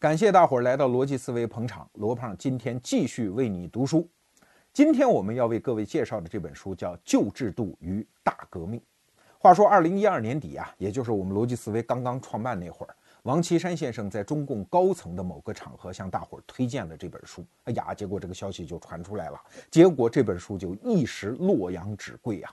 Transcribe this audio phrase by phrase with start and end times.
[0.00, 4.08] 感谢大伙儿来到逻辑思维捧场，罗胖今天继续为你读书。
[4.72, 8.80] 今天我们要为各位介绍的这本书叫《旧制度与大革命》。
[9.38, 17.44] 话说，二零一二年底啊，也就是我们逻辑思维刚刚创办那会儿，王岐山先生在中共高层的某个场合向大伙儿推荐了这本书。
[17.64, 19.38] 哎呀，结果这个消息就传出来了，
[19.70, 22.50] 结果这本书就一时洛阳纸贵啊。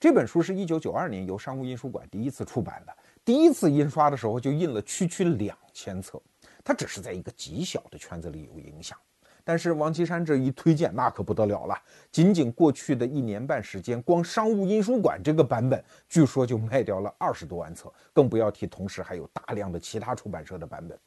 [0.00, 2.96] 这本书是一九九二年由商务印书馆第一次出版的，
[3.26, 6.18] 第一次印刷的时候就印了区区两千册。
[6.64, 8.96] 他只是在一个极小的圈子里有影响，
[9.44, 11.76] 但是王岐山这一推荐，那可不得了了。
[12.10, 20.98] 仅仅过去的一年半时间，光商务印书馆这个版本，据说就卖掉了二十多万册，更不要提同时还有大量的其他出版社的版本。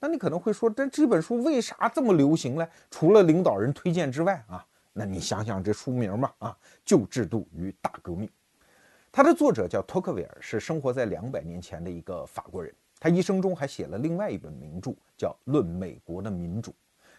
[0.00, 2.68] 那你可能会说，但这本书为啥这么流行呢？
[2.90, 8.30] 除了领导人推荐之外啊，那你想想这书名嘛，啊，旧制度与大革命。
[9.10, 12.72] 它的作者叫托克维尔，是生活在两百年前的一个法国人。
[13.02, 16.70] 他一生中还写了另外一本名著，叫《论美国的民主》。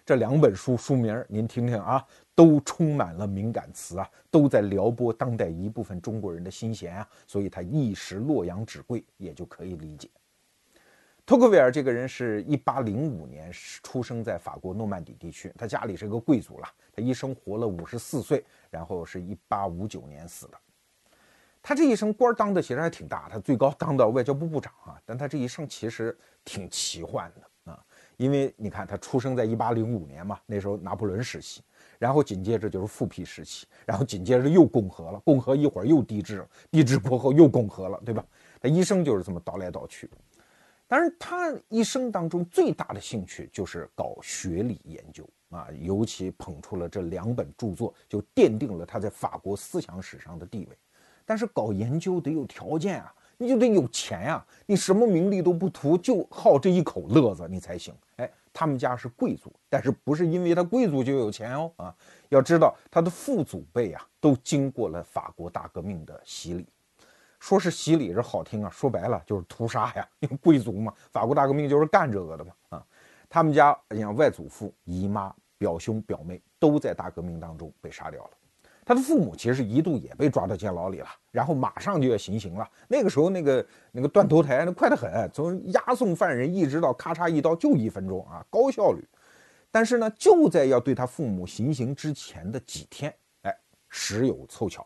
[0.05, 2.01] 这两本书书名您听听啊，
[2.33, 10.09] 都充满了敏感词啊，都在撩拨当代一部分中国人的心弦啊，所以他一时洛阳纸贵也就可以理解。
[11.25, 20.57] 托克维尔这个人是一八零五年出生在法国诺曼底地区，他家里是个贵族了，他一生活了五十四岁，然后是一八五九年死的。
[21.63, 25.01] 他这一生官当的其实还挺大，他最高当到外交部部长啊。
[25.05, 27.79] 但他这一生其实挺奇幻的啊，
[28.17, 31.61] 因为你看他出生在一八零五年嘛，那时候拿破仑时期，
[31.97, 38.23] 然后紧接着就是复辟时期，然后紧接着又共和了，共和一会儿又帝制，帝制过后又共和了，对吧？
[38.59, 40.09] 他一生就是这么倒来倒去。
[40.85, 50.77] 当然，他一生当中最大的兴趣就是搞学理研究啊，尤其捧出了这两本著作，就奠定了他在法国思想史上的地位。
[51.25, 57.93] 但是搞研究得有条件啊，你就得有钱呀，你什么名利都不图，就好这一口乐子，你才行。
[58.17, 61.95] 哎，他们家是贵族，但是不是因为他贵族就有钱哦啊？
[62.29, 66.65] 要知道他的父祖辈啊，都经过了法国大革命的洗礼，
[67.39, 72.85] 说是洗礼是好听啊，说白了就是屠杀呀，因为贵族嘛，法国大革命就是干这个的嘛啊。
[73.29, 78.29] 他们家你像外祖父、姨妈、表兄、表妹都在大革命当中被杀掉了。
[78.85, 82.69] 他的父母其实一度也被抓到监牢里了，然后马上就要行刑了。
[82.87, 89.03] 那个时候，那个那个断头台那快得很，从押送犯人一直到咔嚓一刀就一分钟啊，高效率。
[89.71, 93.57] 但是呢，就在要对他父母行刑之前的几天，哎，
[93.89, 94.85] 时有凑巧，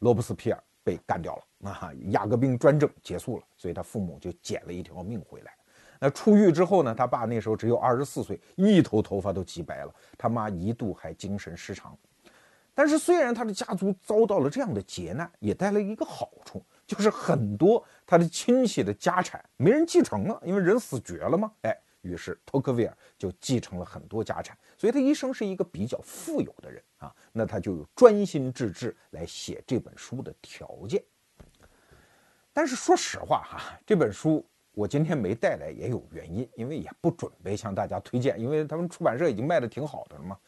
[0.00, 5.52] 罗伯斯皮尔被干掉了啊，雅各宾专政结束了，所以他父母就捡了一条命回来。
[6.00, 11.96] 那出狱之后呢，他爸那时候只有二十四岁，一头头发都急白了，他妈一度还精神失常。
[12.78, 21.50] 但是，虽然他的家族遭到了这样的劫难，也带来一个好处，就是很多他的亲戚的家产没人继承了，因为人死绝了嘛。
[21.62, 27.10] 哎，于是托克维尔就继承了很多家产，所以他一生是一个比较富有的人啊。
[27.32, 31.02] 那他就有专心致志来写这本书的条件。
[32.52, 40.38] 但是说实话哈，这本书我今天没带来也有原因，因为也不准备向大家推荐，因为他们出版社已经卖的挺好的了嘛。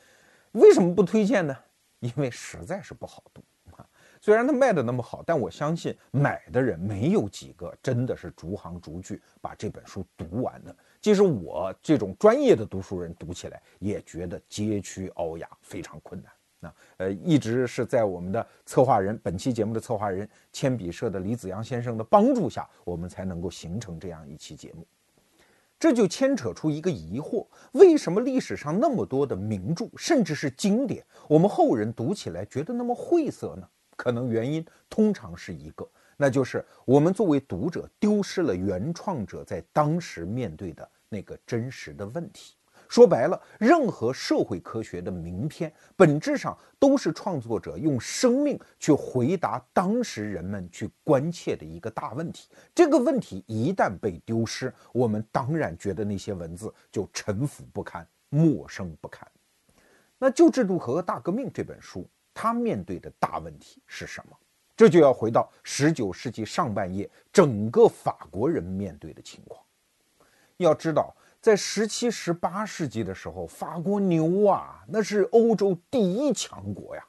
[0.53, 1.56] 为什么不推荐呢？
[2.00, 3.42] 因为实在是不好读
[3.72, 3.86] 啊，
[4.20, 10.75] 虽然它卖的那么好，但我相信买的人没有几个真的是逐行逐句把这本书读完的。
[11.00, 16.32] 即使我这种专业的读书人读起来，也觉得佶屈聱牙，非常困难。
[16.60, 24.84] 那呃，一直是在我们的策划人，本期节目的策划人铅笔社的李子阳先生的帮助下，我们才能够形成这样一期节目。
[25.78, 33.69] 这就牵扯出一个疑惑：为什么历史上那么多的名著，甚至是经典，我们后人读起来觉得那么晦涩呢？
[33.97, 42.55] 可能原因通常是一个，那就是我们作为读者丢失了原创者在当时面对的那个真实的问题。
[42.88, 52.48] 说白了，任何社会科学的名篇，本质上都是创作者用生命去回答当时人们去关切的一个大问题。
[52.75, 59.28] 这个问题一旦被丢失，我们当然觉得那些文字就陈腐不堪、陌生不堪。
[60.18, 64.36] 那《旧制度和大革命》这本书，它面对的大问题是什么？
[64.74, 69.62] 这就要回到十九世纪上半叶整个法国人面对的情况。
[70.57, 71.15] 要知道。
[71.48, 77.03] 在十七、十八世纪的时候，法国牛啊，那是欧洲第一强国呀。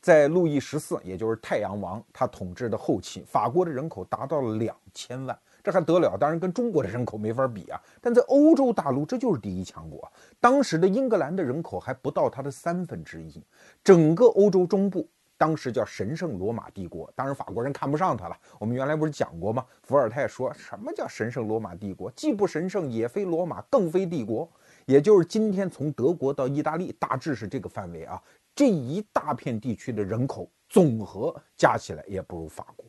[0.00, 6.16] 在路易十四，也就是太阳王，他统治的后期，法国的人口达到了两千万，这还得了？
[6.16, 7.82] 当然跟中国的人口没法比啊。
[8.00, 10.08] 但在欧洲大陆，这就是第一强国。
[10.38, 13.42] 当时的英格兰的人口还不到它的三分之一，
[13.82, 17.12] 整个欧洲中部当时叫神圣罗马帝国。
[17.14, 18.36] 当然法国人看不上他了。
[18.58, 19.64] 我们原来不是讲过吗？
[19.82, 22.10] 伏尔泰说什么叫神圣罗马帝国？
[22.12, 24.50] 既不神圣，也非罗马，更非帝国。
[24.86, 28.22] 也就是今天从德国到意大利，大致是这个范围啊。
[28.54, 32.86] 这一大片地区的人口总和加起来也不如法国。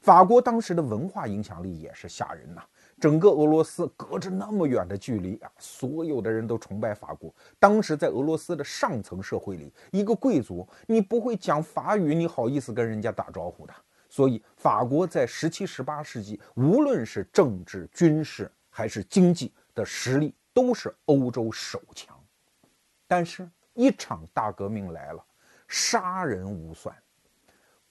[0.00, 2.62] 法国当时的文化影响力也是吓人呐。
[3.02, 7.34] 整个俄罗斯隔着那么远的距离啊，所有的人都崇拜法国。
[7.58, 13.74] 当时在俄罗斯的上层社会里，一个贵族你不会讲法语，你好意思跟人家打招呼的？
[14.08, 22.16] 所以法国在十七、十八世纪，无论是政治、军事还是经济的实力，都是欧洲首强。
[23.08, 25.24] 但是，一场大革命来了，
[25.66, 26.96] 杀人无算，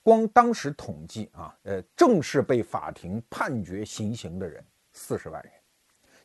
[0.02, 4.64] 光当时统计啊，呃，正式被法庭判决行刑的人。
[4.92, 5.52] 四十万人，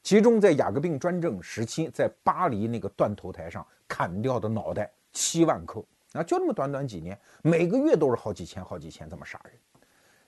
[0.04, 5.84] 其中在雅各宾专政时期，在巴黎那个断头台上砍掉的脑袋七万颗
[6.14, 9.54] 啊，就那么短短几年，每个月都是好几千、好几千这么杀人。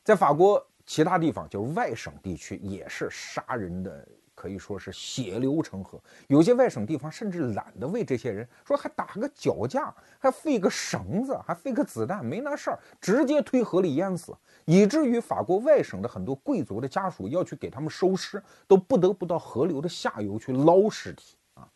[0.03, 4.07] 在法国其他地方，就是外省地区，也是杀人的。
[4.39, 14.33] 可以说是血流成河，有些外省地方甚至懒得为这些人说，还打个脚架，还费个绳子，还费个子弹，没那事儿，直接推河里淹死，
[14.63, 21.67] 以至于法国外省的很多贵族的家属要去给他们收尸，都不得不到河流的下游去捞尸体啊。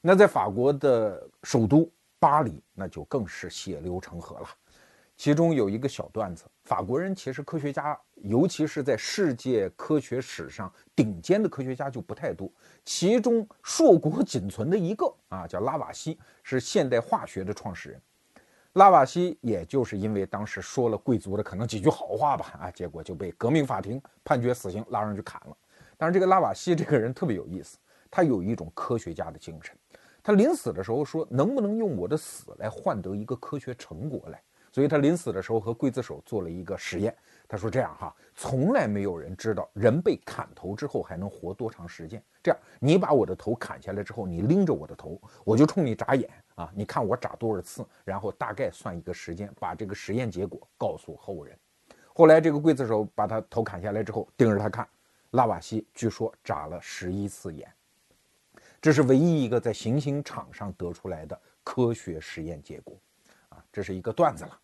[0.00, 1.86] 那在法国的首都
[2.18, 4.48] 巴黎，那就更是血流成河了。
[5.18, 12.48] 其中有一个小段子，法国人其实科学家，尤其是在世界科学史上顶尖的科学家就不太多。
[12.84, 18.00] 其中硕果仅存的一个啊，叫拉瓦锡，是现代化学的创始人。
[18.74, 25.56] 拉瓦锡也就是因为当时说了贵族的可能几句好话吧，啊，结果就被革命法庭判决死刑，拉上去砍了。
[25.96, 27.76] 但是这个拉瓦锡这个人特别有意思，
[28.08, 29.76] 他有一种科学家的精神。
[30.22, 34.40] 他临死的时候说，能不能用我的死来换得一个科学成果来？
[34.78, 37.12] 所以他临死的时候和刽子手做了一个实验。
[37.48, 42.22] 他说：“这样哈，从来没有人知道人被砍头之后还能活多长时间。
[42.40, 51.58] 这样，你把我的头砍下来之后，你拎着我的头，我就冲你眨眼啊，你看我眨多少次，然后大概算一个时间，把这个实验结果告诉后人。”
[52.14, 54.88] 后来这个刽子手把他头砍下来之后，盯着他看，
[55.32, 57.68] 拉瓦锡据说眨了十一次眼。
[58.80, 62.96] 这是唯一一个在行刑场上得出来的科学实验结果。
[63.48, 64.60] 啊这是一个段子了。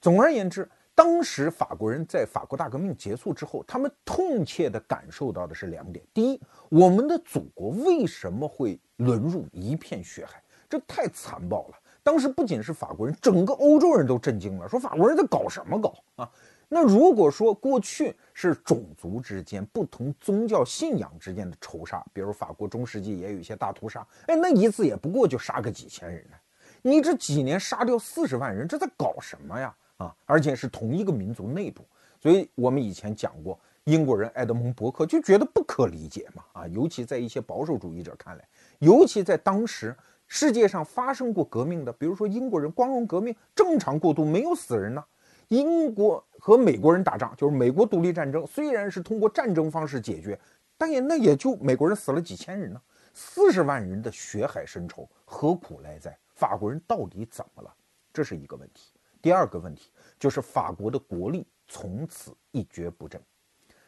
[0.00, 10.42] 总而言之，当时法国人在法国大革命结束之后，他们痛切地感受到的是两点：第一，我们的祖国为什么会沦入一片血海？
[10.68, 11.74] 这太残暴了。
[12.02, 16.30] 当时不仅是法国人，整个欧洲人都震惊了，说法国人在搞什么搞啊？
[16.68, 26.36] 那如果说过去是种族之间、不同宗教信仰之间的仇杀，比如法国中世纪也有一些大屠杀，哎，那一次也不过就杀个几千人呢。
[26.82, 29.74] 你这几年杀掉四十万人，这在搞什么呀？
[29.98, 31.84] 啊，而且是同一个民族内部，
[32.20, 36.44] 所以我们以前讲过，英国人爱德蒙·伯克就觉得不可理解嘛。
[36.52, 38.48] 啊，尤其在一些保守主义者看来，
[38.78, 39.96] 尤其在当时
[40.26, 45.04] 世界上发生过革命的，比如说英国人光荣革命，正常过渡没有死人呢。
[45.48, 50.38] 英国和美国人打仗，就是美国独立战争，虽然是通过战争方式解决，
[50.76, 52.80] 但也那也就美国人死了几千人呢。
[53.14, 56.16] 四十万人的血海深仇，何苦来哉？
[56.34, 57.74] 法国人到底怎么了？
[58.12, 58.92] 这是一个问题。
[59.20, 63.20] 第二个问题就是法国的国力从此一蹶不振。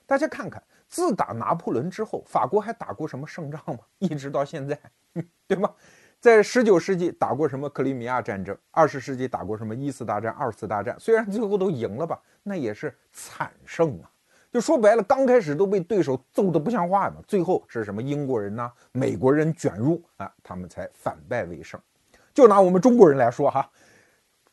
[0.06, 3.78] 大家看看，自打拿破仑之后，法国还打过什么胜仗吗？
[3.98, 4.78] 一直到现在，
[5.46, 5.72] 对吧？
[6.18, 8.56] 在十九世纪打过什么克里米亚战争？
[8.72, 10.94] 二十世纪打过什么一次大战、二次大战？
[10.99, 14.10] 虽然最后都赢了吧，那也是惨胜啊！
[14.52, 21.80] 就说白了，刚开始都被对手揍得不像话嘛，最后是什么英国人呐、美国人卷入啊，他们才反败为胜。
[22.34, 23.70] 就拿我们中国人来说哈，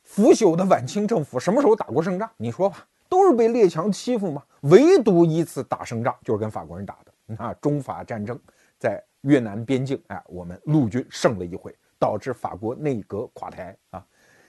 [0.08, 2.28] 腐朽的晚清政府什么时候打过胜仗？
[2.38, 4.42] 你说吧，都是被列强欺负嘛。
[4.62, 7.12] 唯独一次打胜仗，就是跟法国人打的。
[7.38, 8.40] 那，中法战争
[8.78, 14.02] 在越南边境，哎，我们陆军胜了一回，导致法国内阁垮台啊。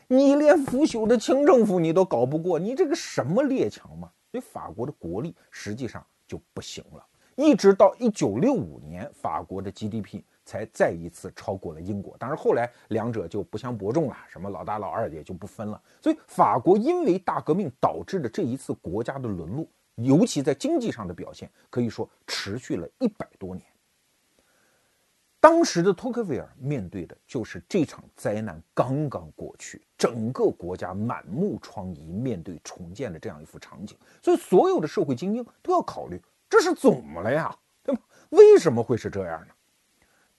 [0.08, 4.10] 你连腐朽的清政府你都搞不过，你这个什么列强嘛？
[4.32, 7.06] 所以法国的国力实际上就不行了。
[7.36, 10.22] 一直到一九六五年，法国的 GDP。
[10.50, 15.79] 才再一次超过了英国，当然后来两者就不相伯仲了，什么老大老二也就不分了。
[16.01, 23.63] 所以法国因为大革命导致的这一次国家的沦落，尤其在经济上的表现，可以说持续了一百多年。
[25.39, 38.01] 当时的托克维尔面对的就是这场灾难刚刚过去，整个国家满目疮痍，面对重建的这样一幅场景，所以所有的社会精英都要考虑这是怎么了呀，对吧？
[38.32, 39.53] 为什么会是这样呢？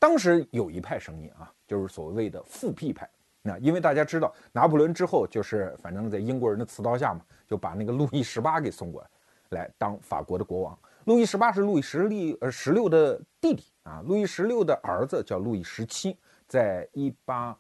[0.01, 3.09] 当时有一派声音啊，就是所谓的复辟派，
[3.43, 9.09] 那因为大家知道，拿破仑之后就是反正在英国人的刺刀下嘛，就把那个路易十八给送过来，
[9.51, 10.77] 来当法国的国王。
[11.05, 16.17] 路易十八是路易十六呃十六的弟弟啊，路易十六的儿子叫路易十七，
[16.49, 17.55] 在一八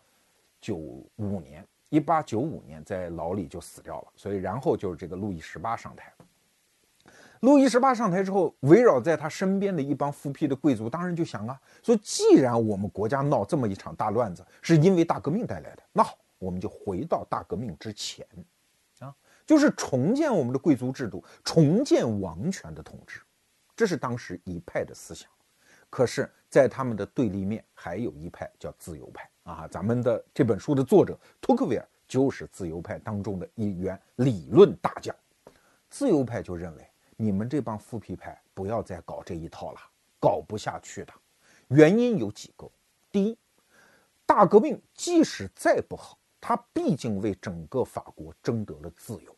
[0.62, 6.11] 九五年，一八九五年在牢里就死掉了，所以然后就是这个路易十八上台。
[7.40, 18.26] 路易十八上台之后，围绕在他身边的一帮复辟的贵族，当然就想啊，说既然我们国家闹这么一场大乱子，是因为大革命带来的，那好，我们就回到大革命之前，
[18.99, 19.14] 啊，
[19.47, 23.20] 就是重建我们的贵族制度，重建王权的统治，
[23.75, 25.26] 这是当时一派的思想。
[25.88, 29.66] 可是，在他们的对立面，还有一派叫自由派啊。
[29.68, 35.16] 咱们的这本书的作者托克维尔就是自由派当中的一员理论大将。
[35.88, 36.87] 自由派就认为。
[37.22, 39.78] 你们这帮复辟派不要再搞这一套了，
[40.18, 41.12] 搞不下去的。
[41.68, 42.66] 原因有几个：
[43.12, 43.36] 第一，
[44.24, 49.36] 大革命即使再不好，它毕竟为整个法国争得了自由。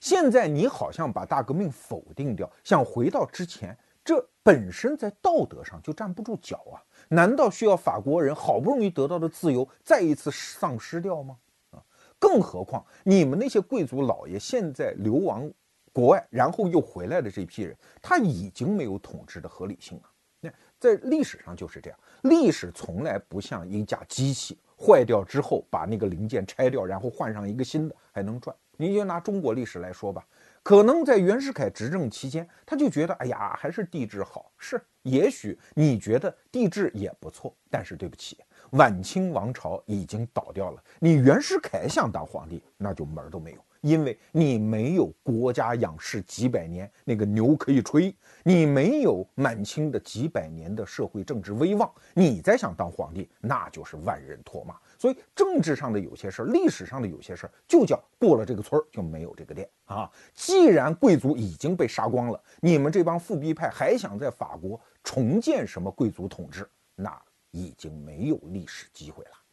[0.00, 6.80] 现在你好像把大革命否定掉，想回到之前，这本身在道德上就站不住脚啊！
[7.08, 11.36] 难道需要法国人好不容易得到的自由再一次丧失掉吗？
[11.72, 11.84] 啊，
[12.18, 15.52] 更何况你们那些贵族老爷现在流亡。
[15.94, 20.10] 国外，然后又回来的这批人，他已经没有统治的合理性了。
[20.40, 28.54] 那在历史上就是这样，历史从来不像一架机器坏掉之后把那个零件拆掉，然后换上一个新的还能转。
[28.76, 30.26] 你就拿中国历史来说吧，
[30.64, 34.50] 可能在袁世凯执政期间，他就觉得，哎呀，还是帝制好。
[34.58, 38.36] 是，也许你觉得帝制也不错，但是对不起，
[38.72, 43.64] 晚清王朝已经倒掉了，你袁世凯想当皇帝，那就门儿都没有。
[43.84, 54.74] 因为你没有国家仰视几百年那个牛可以吹，你没有满清的几百年的社会政治威望，你再想当皇帝，那就是万人唾骂。
[54.98, 60.10] 所以政治上的有些事儿，历史上的有些事儿，就叫过了这个村儿就没有这个店啊。
[60.32, 69.43] 既然贵族已经被杀光了，你们这帮复辟派还想在法国重建什么贵族统治，那已经没有历史机会了。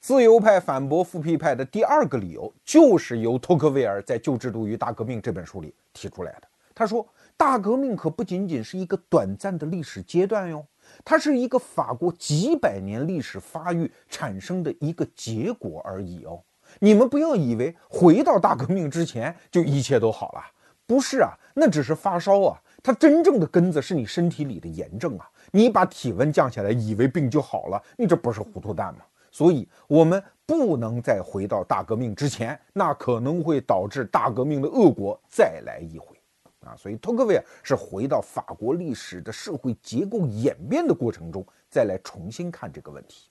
[0.00, 6.48] 自由派反驳复辟派的第二个理由，就是由托克维尔在《旧制度与大革命》这本书里提出来的。
[6.74, 10.64] 他说，大革命可不仅仅是一个短暂的历史阶段哟，
[11.04, 16.40] 它是一个法国几百年历史发育产生的一个结果而已哦。
[16.78, 20.40] 你们不要以为回到大革命之前就一切都好了，
[20.86, 22.58] 不是啊，那只是发烧啊。
[22.82, 25.28] 它真正的根子是你身体里的炎症啊。
[25.50, 29.00] 你把体温降下来，以为病就好了，你这不是糊涂蛋吗？
[29.30, 36.16] 所以，我们不能再回到大革命之前，那可能会导致大革命的恶果再来一回
[36.60, 36.74] 啊！
[36.76, 43.30] 所以，托克维尔是回到法国历史的社会结构演变的过程中，再来重新看这个问题。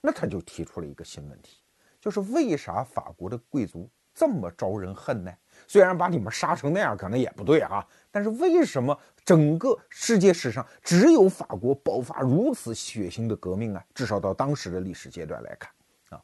[0.00, 1.58] 那他就提出了一个新问题，
[2.00, 5.32] 就是为啥法国的贵族这么招人恨呢？
[5.68, 8.96] 虽然把你们杀成那样，可能也不对啊，但是为什么？
[9.24, 13.84] 整个世界史上只有法国爆发如此血腥的革命啊！
[13.94, 15.70] 至少到当时的历史阶段来看，
[16.08, 16.20] 啊，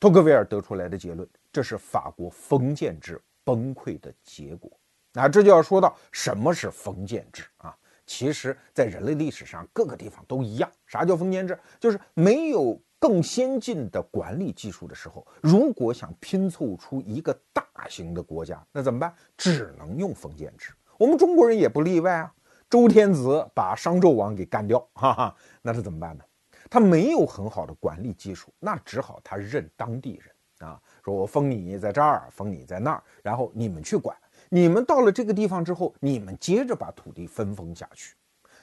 [0.00, 4.68] 托克维尔得出来的结论，这是法国封建制崩溃的结果。
[5.12, 7.76] 那这就要说到什么是封建制啊？
[8.06, 10.68] 其实，在人类历史上各个地方都一样。
[10.84, 11.56] 啥叫封建制？
[11.78, 19.14] 就是没有更先进的管理技术的时候，如果想拼凑出一个大型的国家，那怎么办？
[19.36, 20.72] 只能用封建制。
[20.98, 22.32] 我们中国人也不例外啊！
[22.68, 26.24] 周天子把商纣王给干掉， 哈哈，那是怎么办呢？
[26.68, 34.16] 他没有很好的管理技术，那只好他认当地人啊，说我封你在这儿，封你在那儿，然后你们去管。
[34.48, 38.14] 你们到了这个地方之后，你们接着把土地分封下去。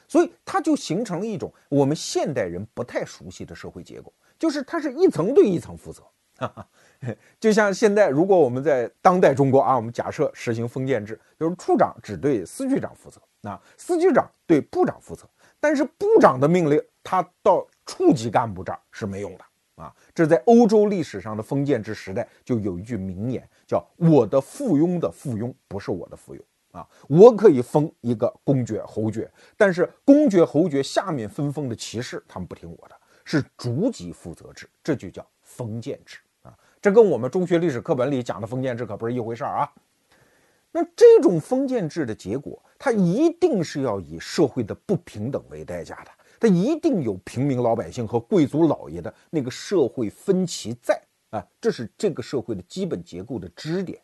[0.08, 6.04] 所以它就形成了一种我们现代人不太熟悉的社会结构，就是它是一层对一层负责。
[6.48, 7.16] 哈哈。
[7.40, 15.28] 就像现在，如果我们在当代中国啊，我们假设实行封建制，就是处长只对司局长负责，那司局长对部长负责，
[15.60, 19.94] 但是部长的命令他到处级干部这儿是没用的啊。
[20.16, 26.40] 这在欧洲历史上的封建制时代就有一句名言，叫“我的附庸的附庸不是我的附庸
[26.72, 32.96] 啊”，我可以封一个公爵侯爵，但是公爵侯爵下面分封的骑士他们不听我的，
[33.26, 36.20] 是逐级负责制，这就叫封建制。
[36.84, 39.72] 这跟我们中学历史课本里讲的封建制可不是一回事儿啊！
[40.70, 46.12] 那这种封建制的结果，它一定是要以社会的不平等为代价的，
[46.42, 53.98] 它一定有平民老百姓和贵族老爷的那个社会分歧在啊，这是这个社会的基本结构的支点。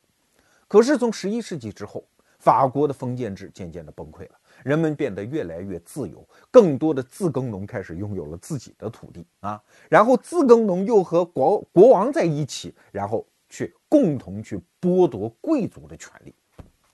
[0.66, 2.02] 可是从十一世纪之后，
[2.38, 16.34] 法国的封建制渐渐的崩溃了，人们变得越来越自由，更多的自耕农开始拥有了自己的土地啊，然后自耕农又和国国王在一起，然后去共同去剥夺贵族的权利。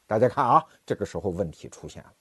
[0.08, 2.14] 大家看啊，这个时候问题出现了，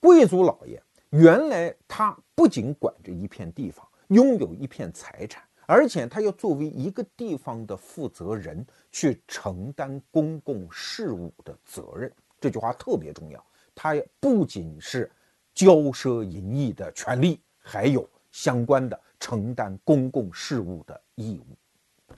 [0.00, 5.42] 贵族老爷原来他不仅管着一片地方，拥有一片财产。
[5.64, 13.42] 而且他要作为一个地方的负责人去承担公共事务的责任，这句话特别重要。
[13.74, 15.10] 他不仅是
[15.54, 22.14] 骄奢淫逸的权利，还有相关的承担公共事务的义务。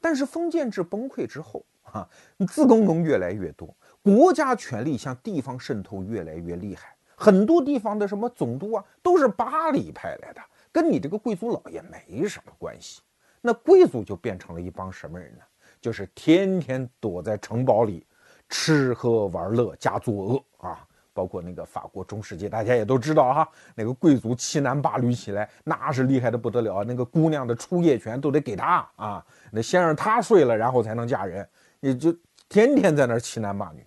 [0.00, 2.08] 但是封建制崩溃之后，哈，
[2.48, 10.40] 自耕农越来越多，国家权力向地方渗透越来越厉害，很多地方的什么总督啊，都是巴黎派来的。
[10.70, 13.00] 跟你这个贵族老爷没什么关系，
[13.40, 15.42] 那贵族就变成了一帮什么人呢？
[15.80, 18.06] 就是天天躲在城堡里
[18.48, 20.86] 吃喝玩乐加作恶啊！
[21.12, 31.48] 包括那个法国中世纪，大家也都知道哈，那个贵族欺男霸女起来那是厉害的不得了，那个姑娘的初夜权都得给他啊，那先让他睡了，然后才能嫁人，
[31.80, 32.14] 也就
[32.50, 33.82] 天天在那儿欺男霸女，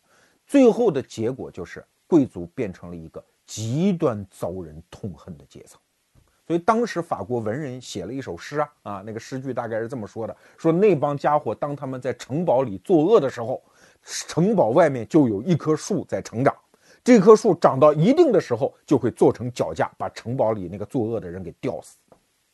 [0.47, 5.79] 最后的结果就是贵族变成了一个极端遭人痛恨的阶层。
[6.47, 13.61] 所以当时法国文人写了一首诗啊啊，那个诗句大概是这么说的：说那帮家伙当他们在城堡里作恶的时候，
[14.03, 16.55] 城堡外面就有一棵树在成长，
[17.03, 21.97] 这棵树长到一定的时候就会做成脚架，把城堡里那个作恶的人给吊死。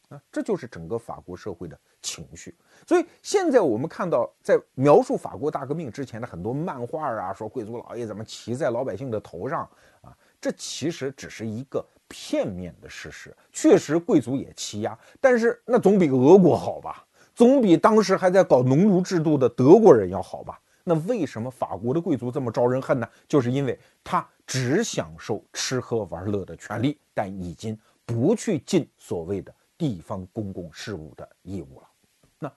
[0.10, 2.56] 啊，这就是整个法国社会的情绪。
[2.86, 9.68] 所以现在我们看到，在描述法国大革命之前的很多漫画啊，说贵族老爷怎么骑在老百姓的头上
[10.02, 11.86] 啊，这其实只是一个。
[12.08, 17.04] 片面的事实，确实贵族也欺压，但是那总比俄国好吧？
[17.34, 20.62] 总比当时还在搞农奴制度的德国人要好吧？
[20.88, 23.10] 那为什么法国的贵族这么招人恨呢？
[23.28, 27.76] 就是因为他只享受吃喝玩乐的权利，但已经
[28.06, 31.88] 不去尽所谓的地方公共事务的义务了。
[32.38, 32.54] 那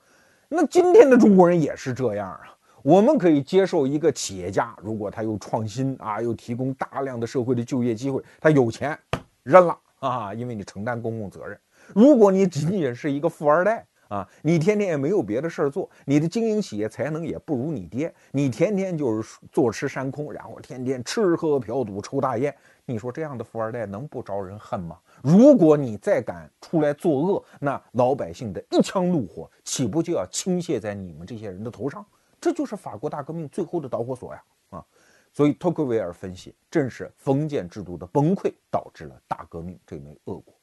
[0.47, 2.55] 那今天的中国人也是这样啊？
[2.83, 8.97] 我们可以接受一个企业家，如果他又创新啊，又提供大量的社会的就业机会，他有钱。
[9.41, 11.59] 认了啊，因为你承担公共责任。
[11.95, 22.53] 如果你仅仅是一个富二代啊，你天天也没有别的事儿做，你的经营企业才能也不如你爹，你天天就是坐吃山空，然后天天吃喝嫖赌抽大烟，
[22.85, 24.97] 你说这样的富二代能不招人恨吗？
[25.23, 32.05] 如果你再敢出来作恶，那老百姓的一腔怒火岂不就要倾泻在你们这些人的头上？
[32.41, 34.43] 这就是法国大革命最后的导火索呀！
[34.71, 34.85] 啊。
[35.31, 40.55] 所以，托克维尔分析，正是封建制度的崩溃导致了大革命这枚恶果。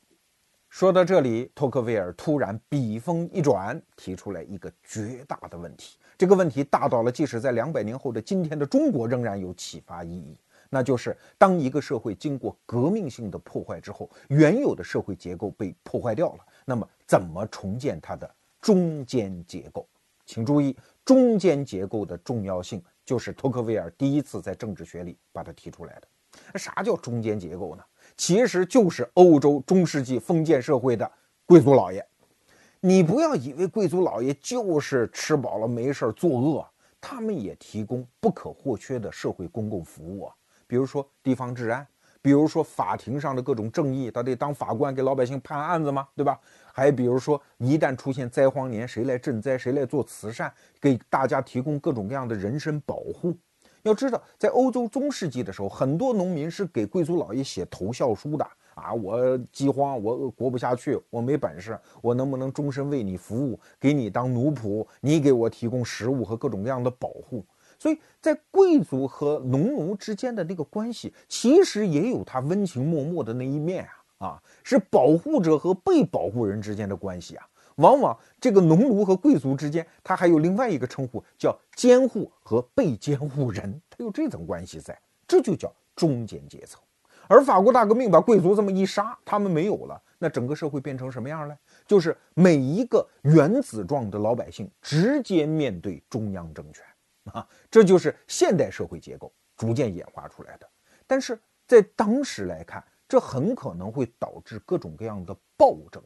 [0.78, 5.96] 说到这里，托克维尔突然笔锋一转，提出来一个绝大的问题。
[6.18, 10.38] 这个问题大到了，即使在两百年后的今天的中国，仍然有启发意义。
[10.68, 19.88] 那就是，当一个社会经过革命性的破坏之后，原有的社会结构被破坏掉了，那么怎么重建它的中间结构？
[20.26, 22.84] 请注意，中间结构的重要性。
[23.02, 26.58] 就是托克维尔第一次在政治学里把它提出来的。
[26.58, 27.82] 啥叫中间结构呢？
[28.16, 31.10] 其实就是欧洲中世纪封建社会的
[31.44, 32.04] 贵族老爷。
[32.80, 36.66] 你不要以为贵族老爷就是吃饱了没事儿作恶，
[37.00, 40.34] 他们也提供不可或缺的社会公共服务啊，
[40.66, 41.86] 比如说地方治安。
[42.22, 46.08] 比如说法庭上的各种正义，他得当法官给老百姓判案子吗？
[46.16, 46.36] 对吧？
[46.72, 49.56] 还比如说，一旦出现灾荒年，谁来赈灾？
[49.56, 50.52] 谁来做慈善？
[50.80, 53.32] 给大家提供各种各样的人身保护。
[53.86, 58.44] 要知道，在欧洲中世纪的时候，很多农民是给贵族老爷写投效书的
[58.74, 58.92] 啊！
[58.92, 64.84] 我饥荒，我活不下去，我没本事，我能不能终身为你服务，给你当奴仆？
[65.00, 67.46] 你给我提供食物和各种各样的保护。
[67.78, 73.84] 所以在贵族和农奴之间的那个关系，其实也有他温情脉脉的那一面
[74.18, 77.46] 啊啊，是保护者和被保护人之间的关系啊。
[77.76, 86.80] 往往这个农奴和贵族之间，他还有另外一个称呼，叫监护和被监护人，他有这层关系在，这就叫中间阶层。
[87.28, 91.58] 而法国大革命把贵族这么一杀，他们没有了，那整个社会变成什么样呢？
[91.86, 96.84] 就是每一个原子状的老百姓直接面对中央政权。
[97.32, 100.68] 啊，这就是现代社会结构逐渐演化出来的。
[101.08, 101.36] 但是
[101.66, 106.00] 在当时来看，这很可能会导致各种各样的暴政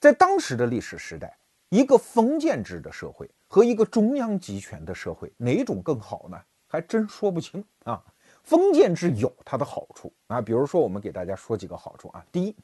[0.00, 1.36] 在当时的历史时代，
[1.68, 6.40] 一个封建制的社会和一个中央集权的社会，哪种更好呢？
[6.66, 8.02] 还真说不清啊。
[8.42, 12.24] 封建制有它的好处啊，比如说我们给大家说几个好处啊。
[12.32, 12.56] 第一，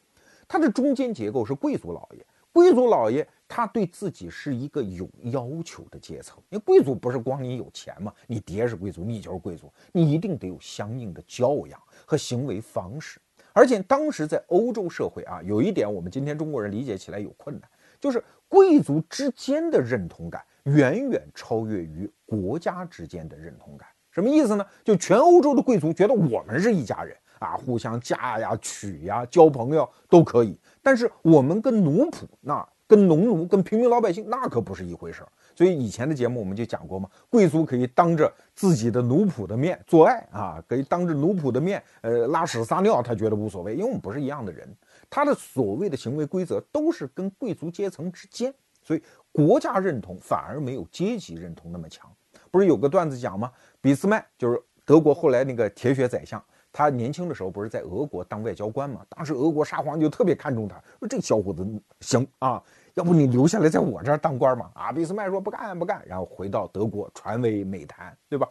[0.49, 2.27] 它的中间结构是贵族老爷。
[2.53, 13.21] 贵族老爷他对自己是一个有要求的阶层，因为贵族不是光你有钱嘛，你爹是贵族，你就是贵族，你一定得有相应的教养和行为方式。
[13.57, 17.67] 而且当时在欧洲社会啊，有一点我们今天中国人理解起来有困难，
[17.99, 23.89] 就是贵族之间的认同感远远超越于国家之间的认同感。
[24.11, 24.67] 什么意思呢？
[24.85, 30.61] 就全欧洲的贵族觉得我们是一家人啊，互相嫁呀、娶呀、交朋友都可以。
[30.83, 35.29] 但是我们跟奴仆，那跟农奴、跟平民老百姓那可不是一回事儿。
[35.57, 44.69] 所以以前的节目我们就讲过嘛，贵族可以当着自己的奴仆的面做爱啊，可以当着奴仆的面呃拉屎撒尿，他觉得无所谓，因为我们不是一样的人。
[45.09, 52.07] 他的所谓的行为规则都是跟贵族阶层之间，所以国家认同反而没有阶级认同那么强。
[52.51, 53.51] 不是有个段子讲吗？
[53.81, 56.43] 俾斯麦就是德国后来那个铁血宰相，
[56.73, 59.01] 他年轻的时候不是在俄国当外交官嘛？
[59.09, 61.67] 当时俄国沙皇就特别看重他，说这小伙子
[62.01, 62.63] 行啊，
[62.97, 64.71] 要不你留下来在我这儿当官嘛？
[64.75, 68.49] 啊，俾斯麦说不干不干，然后回到德国传为美谈，对吧？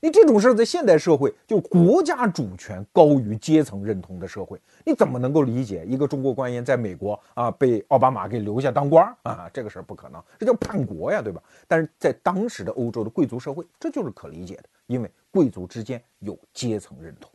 [0.00, 4.56] 你这种事儿在现代社会，就国家主权高于阶层认同的社会，
[4.86, 9.50] 你怎么能够理解一个中国官员在美国啊被奥巴马给留下当官啊？
[9.52, 11.42] 这个事儿不可能，这叫叛国呀，对吧？
[11.66, 17.28] 但是在当时的欧洲的贵族社会，这就是可理解的，因为贵族之间有阶层认同。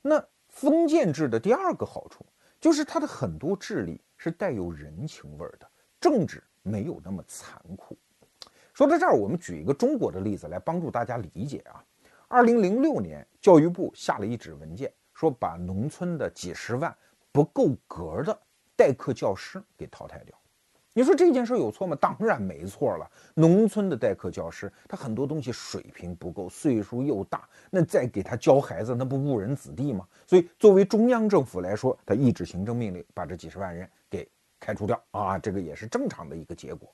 [0.00, 2.24] 那封建制的第二个好处
[2.58, 7.96] 就是它的很多治理是带有人情味儿的，政治没有那么残酷。
[8.72, 11.84] 说到这儿，我们举一个中国的例子来帮助大家理解啊。
[12.28, 16.94] 二零零六年，教育部下了一纸文件，说把农村的几十万
[17.32, 18.38] 不够格的
[18.74, 20.36] 代课教师给淘汰掉。
[20.96, 21.94] 你说这件事有错吗？
[22.00, 23.06] 当然没错了。
[23.34, 30.08] 农村的代课教师，他很多东西水平不够，岁数又大，那再给他教孩子，那不误人子弟吗？
[30.26, 34.26] 所以，作为中央政府来说，他一纸行政命令把这几十万人给
[34.58, 36.90] 开除掉啊，这个也是正常的一个结果。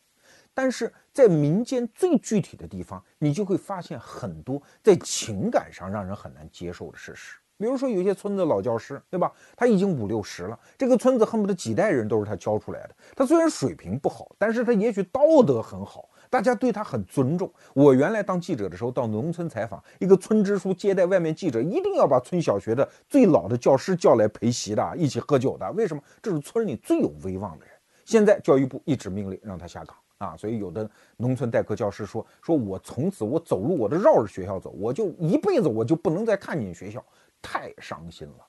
[0.52, 7.36] 但是在民间最具体的地方，你就会发现很多在情感上让人很难接受的事实。
[7.62, 9.30] 比如说，有些村子老教师，对吧？
[9.56, 12.90] 他已经五六十了，这个村子恨不得几代人都是他教出来的。
[13.14, 17.48] 他虽然水平不好，但是他也许道德很好，大家对他很尊重。
[17.72, 25.70] 我原来当记者的时候，到农村采访，一个村支书接待外面记者，一定要把村小学的最老的教师叫来陪席的，一起喝酒的。
[25.72, 26.02] 为什么？
[26.20, 27.72] 这是村里最有威望的人。
[28.04, 29.96] 现在教育部一纸命令让他下岗。
[30.18, 37.04] 啊，所以有的农村代课教师说：“说我从此我走路我都绕着学校走，我就一辈子我就不能再看见学校，
[37.42, 38.46] 太伤心了。”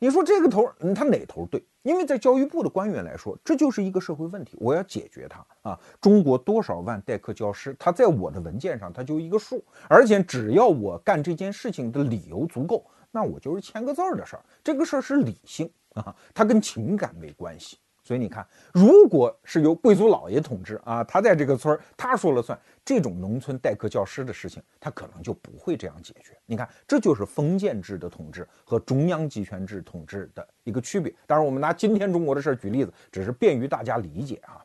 [0.00, 1.64] 你说这个头，他哪头对？
[1.82, 5.80] 因为在教育部的官员来说，这就是一个社会问题，我要解决它啊！
[6.00, 14.44] 中国多少万代课教师，他在我的文件上他就一个数，而且只要我干这件事情的理由足够，那我就是签个字儿的事儿。
[14.62, 17.78] 这个事儿是理性啊，它跟情感没关系。
[18.02, 26.38] 所以你看，如果是由贵族老爷统治啊，他在这个村儿他说了算，这种农村代课教师的事情，他可能就不会这样解决。
[26.44, 31.14] 你看，这就是封建制的统治和中央集权制统治的一个区别。
[31.26, 34.62] 当然，我们拿今天中国的事儿举例子，只是便于大家理解啊。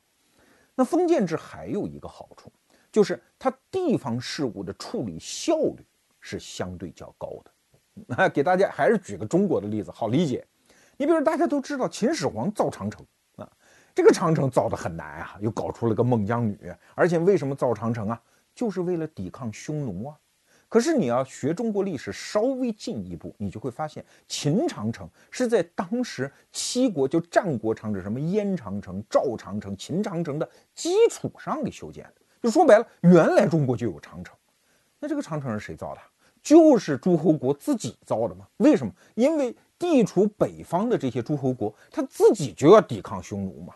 [0.75, 2.51] 那封建制还有一个好处，
[2.91, 5.85] 就是它地方事务的处理效率
[6.19, 8.15] 是相对较高的。
[8.15, 10.45] 啊， 给大家还是举个中国的例子，好理解。
[10.97, 13.05] 你比如大家都知道秦始皇造长城。
[13.93, 16.57] 这个长城造的很难啊，又搞出了个孟姜女，
[16.95, 18.21] 而且为什么造长城啊？
[18.55, 20.17] 就是为了抵抗匈奴啊。
[20.67, 32.21] 可是你要学中国历史稍微进一步，你就会发现秦长城是在当时七国就战国长城，什么燕长城、赵长城、秦长城的基础上给修建的。
[32.41, 34.35] 就说白了，原来中国就有长城。
[34.99, 36.01] 那这个长城是谁造的？
[36.41, 38.47] 就是诸侯国自己造的吗？
[38.57, 38.93] 为什么？
[39.15, 43.73] 因为地处北方的这些诸侯国，他自己就要抵抗匈奴嘛。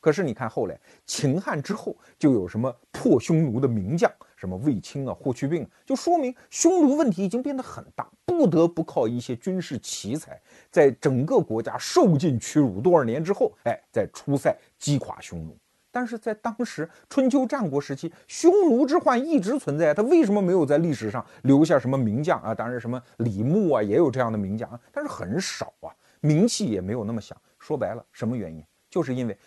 [0.00, 10.38] 可是你看，后来秦汉之后，就有什么破匈奴的名将，什么卫青啊、霍去病，就说明匈奴问题已经变得很大，不得不靠一些军事奇才，
[10.70, 15.56] 在整个国家受尽屈辱多少年之后，哎，在出塞击垮匈奴。
[15.94, 22.52] 但是在当时春秋战国时期，匈奴之患一直存在，他为什么没有在历史上留下什么名将啊？
[22.52, 27.40] 当然，什么李牧啊，也有这样的名将啊，但是很少啊，名气也没有那么响。
[27.60, 28.60] 说白了，什么原因？
[28.90, 29.38] 就是因为。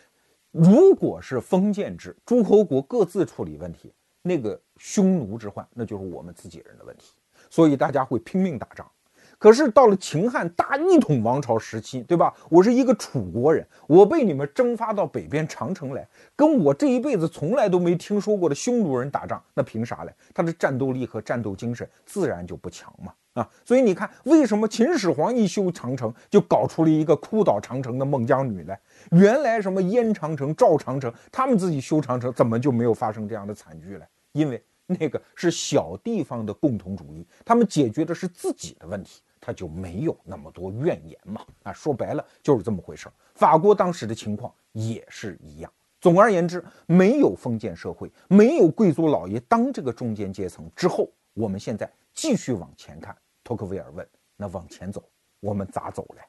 [0.52, 7.14] 如果是封建制，诸侯国各自处理问题，那个匈奴之患，那就是我们自己人的问题，
[7.50, 8.90] 所以大家会拼命打仗。
[9.40, 12.34] 可是到了秦汉大一统王朝时期，对吧？
[12.50, 20.14] 我是一个楚国人，我被你们征发到北边长城来，跟我这一辈子从来都没听说过的匈奴人打仗，那凭啥嘞？
[20.34, 23.14] 他的战斗力和战斗精神自然就不强嘛。
[23.34, 23.48] 啊。
[23.64, 28.80] 所以你看，为什么秦始皇一修长城就搞出了一个哭倒长城的孟姜女来？
[29.12, 34.10] 原来什么燕长城、赵长城，他们自己修长城，怎么就没有发生这样的惨剧来？
[34.32, 39.22] 因为那个是小地方的共同主义，他们解决的是自己的问题。
[39.48, 41.42] 他就没有那么多怨言嘛？
[41.64, 43.14] 啊，说白了就是这么回事儿。
[43.34, 45.72] 法国当时的情况也是一样。
[46.02, 53.16] 总而言之，没有封建社会，没有贵族老爷当这个中间阶层之后，我们现在继续往前看。
[53.42, 54.06] 托克维尔问
[54.36, 55.02] ：“那往前走，
[55.40, 56.22] 我们咋走嘞？”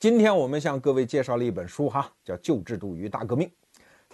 [0.00, 3.46] 今天我们向各位介绍了一本书，哈，叫《旧制度与大革命》。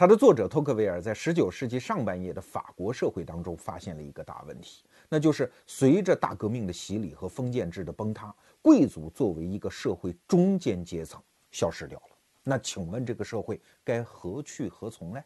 [0.01, 4.83] 他的作者托克维尔在19世纪上半叶的法国社会当中发现了一个大问题。
[5.11, 12.17] 那就是随着大革命的洗礼和封建制的崩塌，贵族作为一个社会中间阶层消失掉了。
[12.43, 15.21] 那请问这个社会该何去何从呢？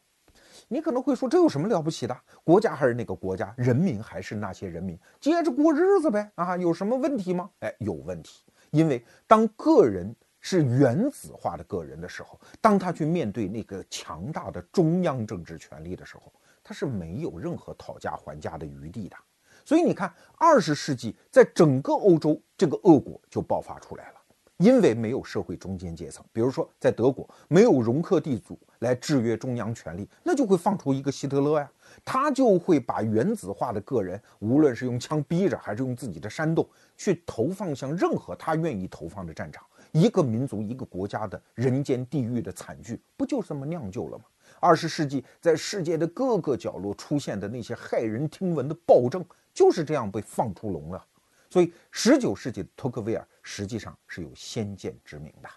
[0.66, 2.20] 你可能会说，这有什么了不起的？
[2.42, 6.28] 国家还是那个国家，人民还是那些人民，接着过日子呗。
[6.34, 7.48] 啊，有什么问题吗？
[7.60, 8.42] 哎，有问题。
[8.72, 10.12] 因为当个人
[10.46, 16.30] 是原子化的个人的时候，当他去面对那个强大的中央政治权力的时候，
[16.62, 19.16] 他是没有任何讨价还价的余地的。
[19.64, 24.16] 所以你看，二十世纪在整个欧洲，这个恶果就爆发出来了。
[24.58, 31.68] 因为没有社会中间阶层，比如说在德国，没有容克地主来制约中央权力，那就会放出一个希特勒呀，
[32.04, 39.64] 他就会把原子化的个人，无论是用枪逼着，还是用自己的煽动，去投放向任何他愿意投放的战场。
[39.94, 44.24] 一个民族、一个国家的人间地狱的惨剧，不就这么酿就了吗？
[44.60, 49.24] 二十世纪在世界的各个角落出现的那些骇人听闻的暴政。
[49.54, 51.06] 就是这样被放出笼了，
[51.48, 55.48] 所以十九世纪的托克维尔实际上是有先见之明的。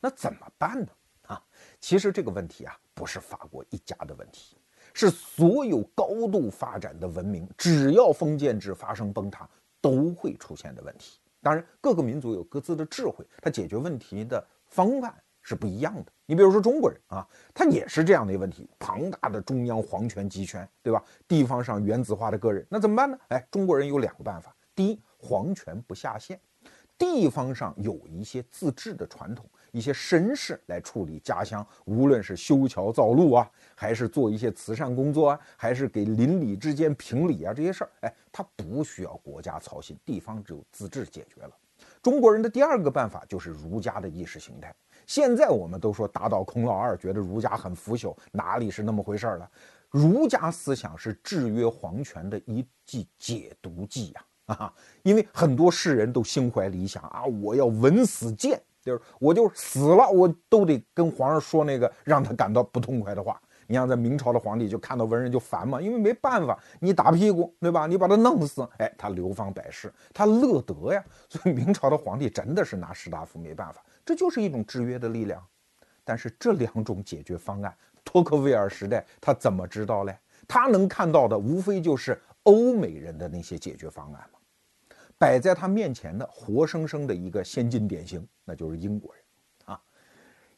[0.00, 0.88] 那怎么办呢？
[1.26, 1.44] 啊，
[1.78, 4.56] 其实这个问题啊，不是法国一家的问题，
[4.94, 9.46] 是所有高度发展的文明，只要封建制发生崩塌，
[9.78, 11.20] 都会出现的问题。
[11.42, 15.14] 当然，各个民族有各自的智慧，他解决问题的方案。
[15.40, 16.12] 是不一样的。
[16.26, 21.02] 你比如说中国人啊，他也是这样的一个问题：庞大的中央皇权集权，对吧？
[21.26, 23.18] 地方上原子化的个人，那怎么办呢？
[23.28, 26.36] 哎，中国人有两个办法：第一，皇权不下线；
[26.98, 41.50] 地方上有一些自治的传统，一些绅士来处理家乡，无论是修桥造路啊，还是做一些慈善工作啊，还是给邻里之间评理啊，这些事儿，哎，他不需要国家操心，地方只有自治解决了。
[42.02, 44.74] 中国人的第二个办法就是儒家的意识形态。
[45.06, 49.48] 现在我们都说打倒孔老二，觉得儒家很腐朽，哪里是那么回事儿了？
[49.88, 54.20] 儒家思想是制约皇权的一剂解毒剂呀！
[54.20, 63.40] 啊，啊因为很多士人都心怀理想啊，我要文死谏，就是我就死了，我都得跟皇上说那个让他感到不痛快的话。
[63.70, 67.86] 你像在明朝的皇帝就看到文人就烦嘛，因为没办法，你打屁股对吧？
[67.86, 71.04] 你把他弄死，哎，他流芳百世，他乐得呀。
[71.28, 73.84] 所以明朝的皇帝真的是拿士大夫没办法。
[74.06, 75.46] 这就是一种制约的力量，
[76.02, 80.16] 但是这两种解决方案，托克维尔时代他怎么知道嘞？
[80.48, 84.37] 他能看到的无非就是欧美人的那些解决方案嘛。
[85.18, 89.22] 摆在他面前的活生生的一个先进典型，那就是英国人
[89.64, 89.80] 啊。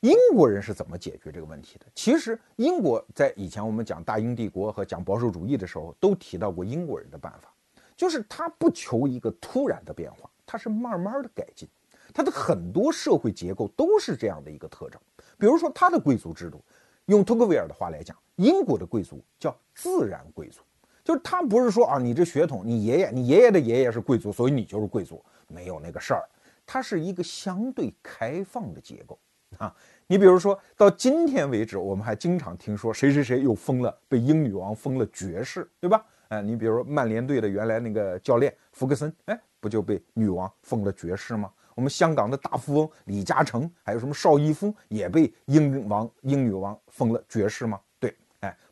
[0.00, 1.86] 英国人是怎么解决这个问题的？
[1.94, 7.52] 其实英国在以前我们讲大英帝国和讲保守主义的时候，都提到过英国人的办法，
[7.96, 11.68] 就是他不求一个突然的变化，他是慢慢的改进。
[12.12, 15.00] 他的很多社会结构都是这样的一个特征，
[15.38, 16.60] 比如说他的贵族制度，
[17.06, 20.60] 用托克维尔的话来讲，英国的贵族叫自然贵族，
[21.04, 26.28] 就是他不是说啊，你这血统，你爷爷，你爷爷的爷爷是贵族，所以你就是贵族，没有那个事儿，
[26.64, 29.18] 它是一个相对开放的结构
[29.58, 29.74] 啊。
[30.06, 36.04] 你比如说到今天为止，我们还经常听说谁谁谁又封了，被英女王封了爵士，对吧？
[36.28, 41.50] 哎，你比如说曼联队的原来那个教练福克森，哎，不就被女王封了爵士吗？
[41.74, 47.80] 我们香港的大富翁李嘉诚，还有什么邵逸夫，也被英王、英女王封了爵士吗？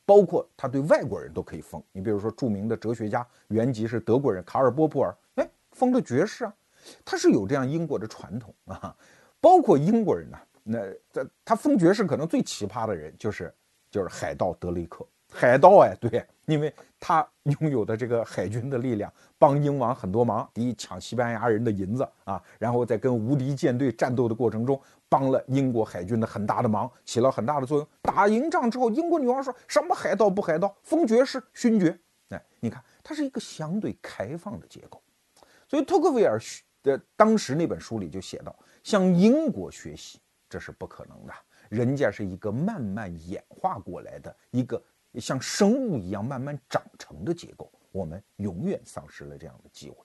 [0.09, 1.83] 包括他对外国人都可以封。
[1.93, 6.55] 你比如说，著名的哲学家，原籍是德国人卡尔波普尔，哎，封了爵士啊。
[7.05, 8.97] 他是有这样英国的传统啊。
[9.39, 10.79] 包括英国人呢，那
[11.11, 13.55] 在他封爵士，可能最奇葩的人就是
[13.91, 15.07] 就是海盗德雷克。
[15.31, 20.49] 海盗哎，对，因为他拥有的这个海军的力量，帮英王很多忙。
[20.55, 27.89] 第一，抢西班牙人的银子啊，然后在跟无敌舰队战斗的过程中，帮了英国海军的很大的忙，起了很大的作用。
[28.03, 31.99] 打赢仗之后，英国女王说什么海盗不海盗，封爵士勋爵。
[32.31, 35.03] 哎，你看，它是一个相对开放的结构。
[35.69, 36.41] 所以托克维尔
[36.83, 41.33] 的当时那本书里就写到，向英国学习这是不可能的，
[41.69, 44.83] 人家是一个慢慢演化过来的一个。
[45.19, 49.97] 像生物一样慢慢长成的结构，我们永远丧失了这样的机会。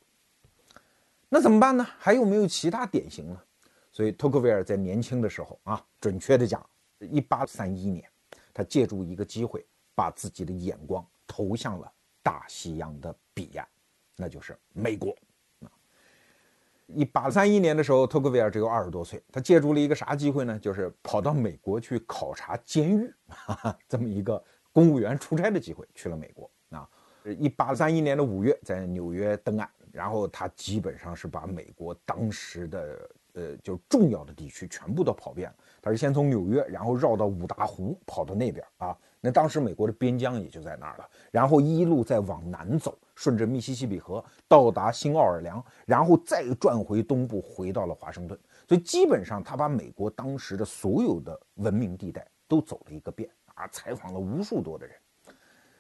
[1.30, 1.86] 那怎么办呢？
[2.00, 3.40] 还有没有其他典型呢？
[3.94, 6.68] 所以托克维尔在年轻的时候啊，准确的讲，
[7.00, 8.04] 一八三一年，
[8.52, 13.68] 他借助一个机会，把自己的眼光投向了大西洋的彼岸，
[14.16, 15.16] 那就是美国。
[15.60, 15.70] 啊，
[16.88, 20.58] 一八三一年的时候，托克维尔只有二十多岁，他借助了一个啥机会呢？
[20.58, 26.50] 就是跑到美国去考察监狱，哈哈，这么一个公务员出差的机会，去了美国。
[26.70, 26.90] 啊，
[27.38, 33.08] 一八三一年的五月，在纽约登岸，然后他基本上是把美国当时的。
[33.34, 35.56] 呃，就重要的地区全部都跑遍了。
[35.82, 38.98] 他是先从纽约，然后绕到五大湖，跑到那边啊。
[39.20, 41.10] 那当时美国的边疆也就在那儿了。
[41.32, 48.40] 然后一路再往南走，顺着密西西比河到达新奥尔良，然后再转回东部，回到了华盛顿。
[48.68, 54.96] 所以基本上他把美国当时的所有的文明地带都走了一个遍啊，采访了无数多的人。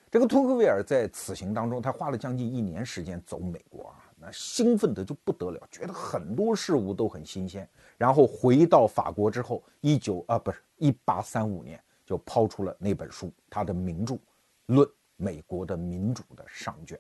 [0.09, 4.02] 这个托克维尔在此行当中，他花了将近一年时间走美国啊。
[4.23, 7.69] 那兴奋的就不得了，觉得很多事物都很新鲜。
[7.97, 14.13] 然后回到法国之后，一九啊不是一八三五年就抛出了那本书，他的名著
[14.67, 16.97] 《论美国的民主》的上卷。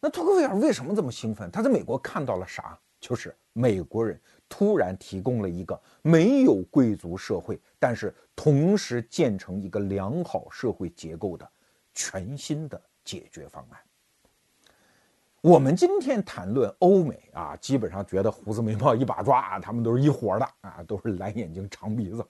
[0.00, 1.50] 那托克维尔为什么这么兴奋？
[1.50, 2.78] 他在美国看到了啥？
[3.00, 11.48] 就是美国人突然提供了一个没有贵族社会，但是同时建成一个良好社会结构的
[11.94, 13.78] 全新的解决方案。
[15.48, 22.22] 我们今天谈论欧美啊，基本上觉得胡子眉毛一把抓啊，他们都是一伙的啊，都是蓝眼睛长鼻子。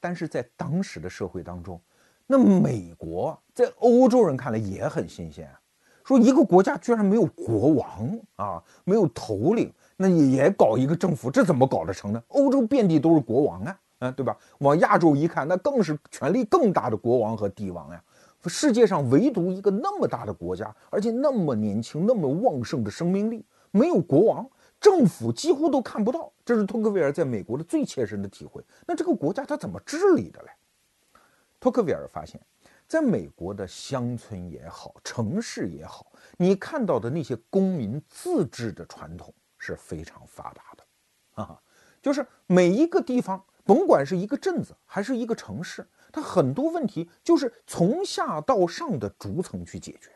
[0.00, 1.80] 但是在当时的社会当中，
[2.26, 5.60] 那美国在欧洲人看来也很新鲜啊。
[6.04, 12.20] 说一个国家居然没有国王啊，没有头领，那也搞一个政府，这怎么搞得成呢？
[12.26, 14.36] 欧洲遍地都是国王啊，啊，对吧？
[14.58, 18.02] 往亚洲一看，那更是权力更大的国王和帝王呀。
[18.48, 24.48] 世界上唯独一个那么大的国家，而且那么年轻、那么旺盛的生命力，没有国王，
[24.80, 26.32] 政府几乎都看不到。
[26.44, 28.62] 这是托克维尔在美国的最切身的体会。
[28.86, 30.48] 那这个国家他怎么治理的嘞？
[31.60, 32.40] 托克维尔发现，
[32.88, 41.62] 在美国的乡村也好，城市也好，你看到的那些公民自治的传统是非常发达的，啊，
[42.02, 45.86] 就是每一个地方，甭管是一个镇子还是一个城市。
[46.12, 50.10] 它很多问题就是从下到上的逐层去解决，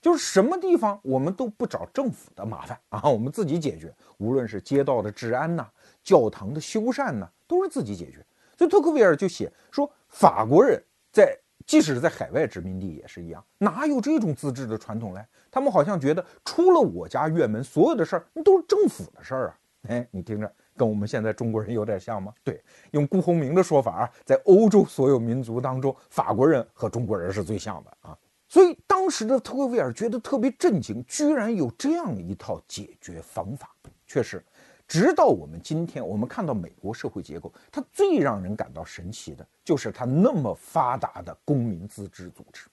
[0.00, 3.94] 就是什么地方我们都不找政府的麻烦啊，我们自己解决。
[4.18, 5.66] 无论是街道的治安呐，
[6.02, 8.24] 教堂的修缮呐，都是自己解决。
[8.56, 10.82] 所以托克维尔就写说，法国人
[11.12, 15.24] 在即使是在海外殖民地也是一样，哪有这种自治的传统嘞？
[15.50, 19.58] 他们好像觉得出了我家院门，所有的事儿那都是政府的事儿啊。
[19.88, 20.52] 哎，你听着。
[20.78, 22.32] 跟我们现在中国人有点像吗？
[22.44, 22.62] 对，
[22.92, 28.16] 用顾鸿铭的说法啊，在欧洲所有民族当中，法国人和中国人是最像的啊。
[28.46, 33.74] 所以当时的特克维尔觉得特别震惊，居然有这样一套解决方法。
[34.06, 34.42] 确实，
[34.86, 42.68] 直到我们今天，我们看到美国社会结构，它最让人感到神奇的就是它那么发达的公民自治组织，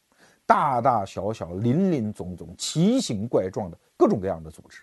[0.45, 4.79] 大大小小、林林总总、奇形怪状的各种各样的组织。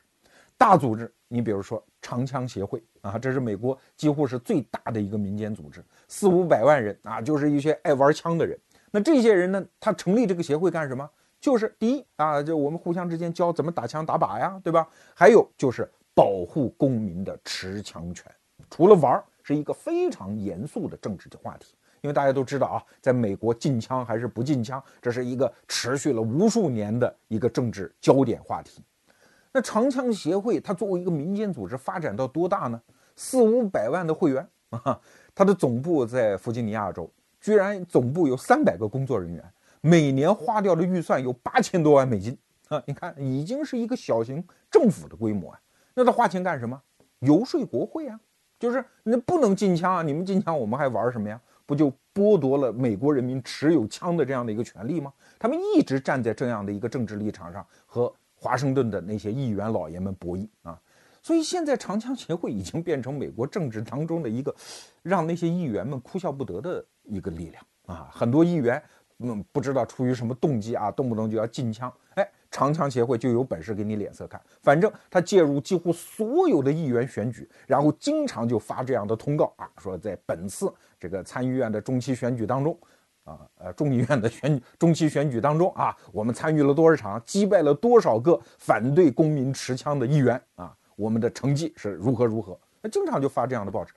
[0.62, 8.56] 大组织，你比如说长枪协会啊，这是美国几乎是最大的一个民间组织，四五百万人啊，就是一些爱玩枪的人。
[8.92, 11.10] 那这些人呢，他成立这个协会干什么？
[11.40, 14.88] 就是第一啊，就我们互相之间教怎么打枪打靶呀，对吧？
[15.16, 18.30] 还有就是保护公民的持枪权。
[18.70, 28.80] 除了玩，是一个非常严肃的政治的话题，因为大家都知道啊，在美国禁枪还是不禁枪，这是一个持续了无数年的一个政治焦点话题。
[29.52, 32.80] 那长枪协会它作为一个民间组织发展到多大呢？
[33.14, 34.98] 四五百万的会员啊，
[35.34, 39.44] 它的总部在弗吉尼亚州，居然总部有三百个工作人员，
[39.82, 42.36] 每年花掉的预算有八千多万美金
[42.68, 42.82] 啊！
[42.86, 45.60] 你看，已经是一个小型政府的规模啊。
[45.94, 46.80] 那他花钱干什么？
[47.18, 48.18] 游说国会啊，
[48.58, 50.02] 就是那不能禁枪啊！
[50.02, 51.38] 你们禁枪，我们还玩什么呀？
[51.66, 55.12] 不就剥夺了美国人民持有枪的这样的一个权利吗？
[55.38, 58.10] 他们一直站在这样的一个政治立场上和。
[58.42, 60.76] 华盛顿的那些议员老爷们博弈啊，
[61.22, 64.52] 所以现在长枪协会已经变成美国政治当中的一个
[65.00, 68.08] 让那些议员们哭笑不得的一个力量啊。
[68.10, 68.82] 很多议员
[69.18, 74.42] 嗯不知道出于什么动机啊，动不动就要禁枪，哎，长枪协会就有本事给你脸色看。
[74.60, 82.76] 反正他介入几乎所有的议员选举，然后经常就发这样的通告啊，说在本次这个参议院的中期选举当中。
[83.24, 92.58] 啊，呃，众议院的选中期选举当中啊，我们参与了多少场，击败了多少个反对公民持枪的议员啊，我们的成绩是如何如何？
[92.80, 93.92] 那经常就发这样的报纸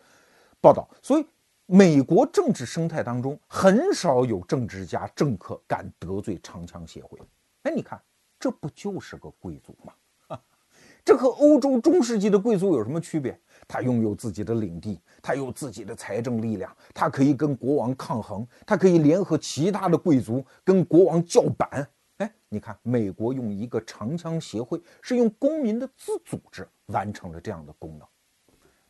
[0.62, 1.26] 报道，所以
[1.66, 7.18] 美国政治生态当中很少有政治家、政客敢得罪长枪协会。
[7.64, 8.00] 哎，你看，
[8.40, 9.94] 这不就是个贵族吗？
[11.04, 13.40] 这和欧洲中世纪的贵族有什么区别？
[13.68, 21.88] 他拥有自己的领地，他有自己的财政力量，他可以跟国王抗衡，他可以联合其他的贵族跟国王叫板。
[22.18, 28.08] 哎，你看，美国用一个长枪协会，是用公民的自组织完成了这样的功能。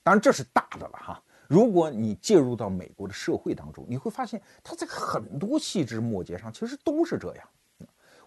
[0.04, 1.24] 当然，这是大的了哈。
[1.48, 7.48] 如果你介入到美国的社会当中，你会发现它在很多细枝末节上其实都是这样。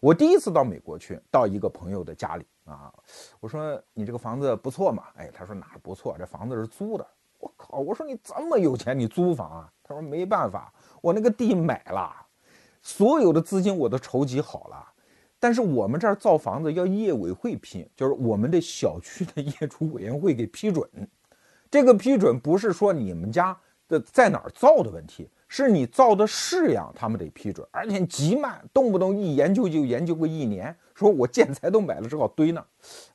[0.00, 2.92] 我第一次到美国去，到一个朋友的家里啊，
[3.40, 7.06] 我说你这个房子不错嘛，哎，他说哪不错，这房子是租的。
[7.38, 9.72] 我靠，我说你这么有钱，你租房啊？
[9.82, 12.14] 他说没办法，我那个地买了，
[12.82, 14.92] 所有的资金我都筹集好了，
[15.38, 20.86] 但是我们这儿造房子要业委会批，就是我们的小区的业主委员会给批准。
[21.70, 23.56] 这个批准不是说你们家
[23.86, 25.30] 的在哪造的问题。
[25.48, 30.76] 是你造的式样，他们得批准，而且极慢，动不动一研究就研究个一年。
[30.94, 32.64] 说我建材都买了，只好堆那。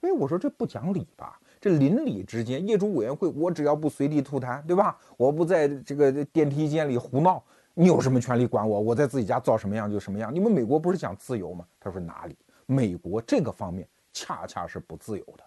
[0.02, 1.40] 哎，我说这不讲理吧？
[1.62, 4.98] 这邻里之间，业主委员会，我只要不随地吐痰，对吧？
[5.16, 7.42] 我不在这个电梯间里胡闹，
[7.74, 8.82] 你有什么权利管我？
[8.82, 10.34] 我在自己家造什么样就什么样。
[10.34, 11.66] 你们美国不是讲自由吗？
[11.80, 12.36] 他说哪里？
[12.66, 15.44] 美国这个方面恰恰是不自由的。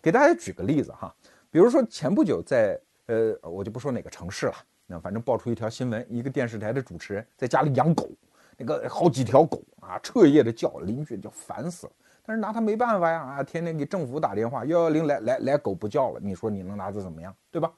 [0.00, 1.14] 给大家举个例子哈，
[1.50, 4.54] 比如说前不久在呃，我就不说哪个城市了。
[4.86, 8.10] 那反正爆出一条新闻，一个电视台的主持人在家里养狗，
[8.56, 11.92] 那个好几条狗啊，彻夜的叫，邻居就烦死了。
[12.26, 17.72] 但是拿他没办法呀，啊，天天给政府打电话，幺幺零来来来，狗不叫了，你说你能拿他怎么样，对吧？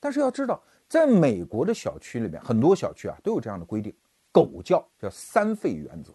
[0.00, 3.94] 但是要知道，在美国的小区里面，很多小区啊都有这样的规定，
[4.30, 6.12] 狗叫叫三吠原则，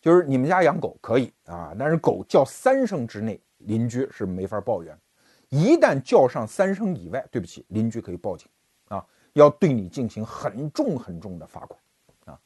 [0.00, 4.96] 就是你们家养狗可以啊，但是狗叫三声之内，邻居是没法抱怨，
[5.48, 8.46] 一旦叫上三声以外，对不起，邻居可以报警。
[9.40, 11.78] 要对你进行很重很重的罚款，
[12.24, 12.40] 啊，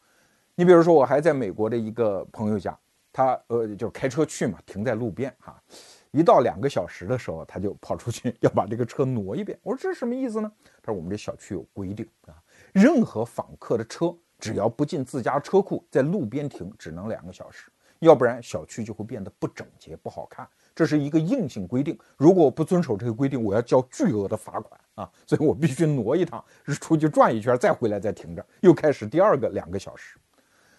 [0.57, 2.77] 你比如说我还在美国的一个朋友家，
[3.13, 5.63] 他呃就是开车去嘛，停在路边哈，
[6.11, 9.57] 一到两个小时的时候，他就跑出去要把这个车挪一遍。
[9.63, 10.51] 我说这是什么意思呢？
[10.83, 12.35] 他说我们这小区有规定啊，
[12.73, 17.71] 任何访客的车只要不进自家车库，在路边停只能两个小时，
[18.01, 20.49] 要不然小区就会变得不整洁不好看。
[20.75, 25.11] 这是一个硬性规定，如果我不遵守这个规定，我要交巨额的罚款啊！
[25.27, 26.43] 所以我必须挪一趟，
[26.81, 30.17] 出去转一圈，再回来再停着，又开始第二个两个小时。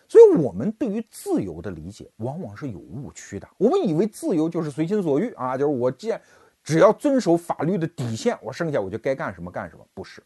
[0.07, 3.47] 所以，我们对于自由的理解往往是有误区的。
[3.57, 6.19] 我们以为自由就是随心所欲啊，就是我见
[6.63, 9.87] 只要遵守法律的底线，我剩下我就该干什么干什么。
[9.93, 10.21] 不是，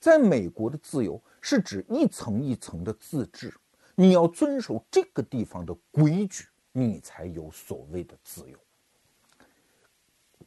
[0.00, 3.52] 在美国的自由是指一层一层的自治，
[3.94, 8.56] 你要遵守这个地方的规矩，你才有所谓的自由。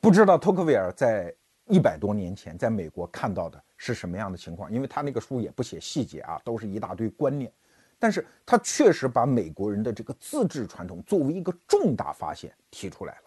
[0.02, 1.34] 不知道托克维尔在
[1.68, 7.52] 一百多年前在美国看到的是什么样的情况，因为他那个书也不写细节啊，都是一大堆观念。
[8.00, 13.24] 但是他确实把美国人的这个自治传统作为一个重大发现提出来了。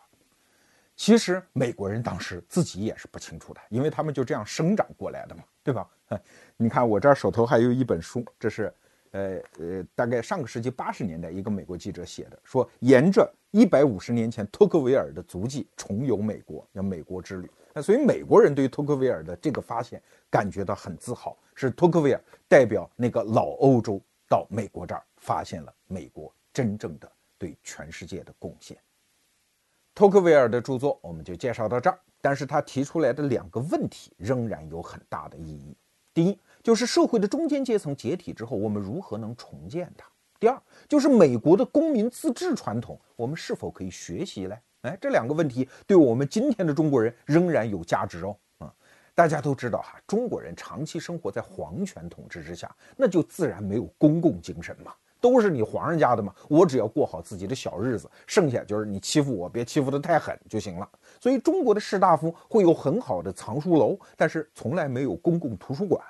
[0.97, 5.87] 其实美国人当时自己也是不清楚的，因为他们就这样生长过来的嘛，对吧？
[6.57, 8.73] 你看我这儿手头还有一本书，这是。
[9.13, 17.51] 呃呃，大概上个世纪八十年代，一个美国记者写的，说沿着一百五十年前托克维尔的足迹重游美国，叫美国之旅。
[17.75, 28.77] 那所以美国人对于托克维尔的这个发现感觉到很自豪，是托克维尔代表那个老欧洲到美国这儿发现了美国真正的对全世界的贡献。
[29.95, 35.77] 托克维尔的著作我们就介绍到这儿，但是他提出来的两个问题仍然有很大的意义。
[36.15, 36.39] 第一。
[36.63, 40.07] 就是社会的中间阶层解体之后，我们如何能重建它？
[40.39, 44.57] 第二，就是美国的公民自治传统，我们是否可以学习呢？
[44.83, 48.37] 哎，这两个问题对我们今天的中国人仍然有价值哦。
[48.59, 48.73] 啊，
[49.15, 60.89] 大家都知道哈，中国人长期生活在皇权统治之下，那就自然没有公共精神嘛，都是你皇上家的嘛，我只要过好自己的小日子，剩下就是你欺负我，别欺负得太狠就行了。
[61.21, 66.03] 所以中国的士大夫会有很好的藏书楼，但是从来没有公共图书馆。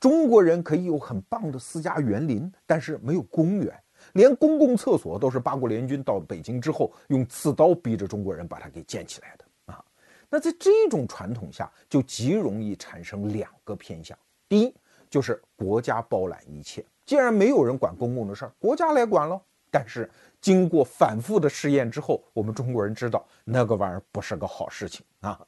[0.00, 3.74] 中国人可以有很棒的私家园林，但是没有公园，
[4.12, 9.84] 连公共厕所都是八国联军到北京之后用刺刀逼着中国人把它给建起来的啊。
[10.30, 14.16] 那在这种传统下，就极容易产生两个偏向：
[14.48, 14.74] 第一，
[15.10, 19.40] 就是国家包揽一切，既然没有人管公共的事儿，国家来管喽。
[19.70, 20.08] 但是
[20.40, 25.38] 经过反复的试验之后，我们中国人知道那个玩意儿不是个好事情啊。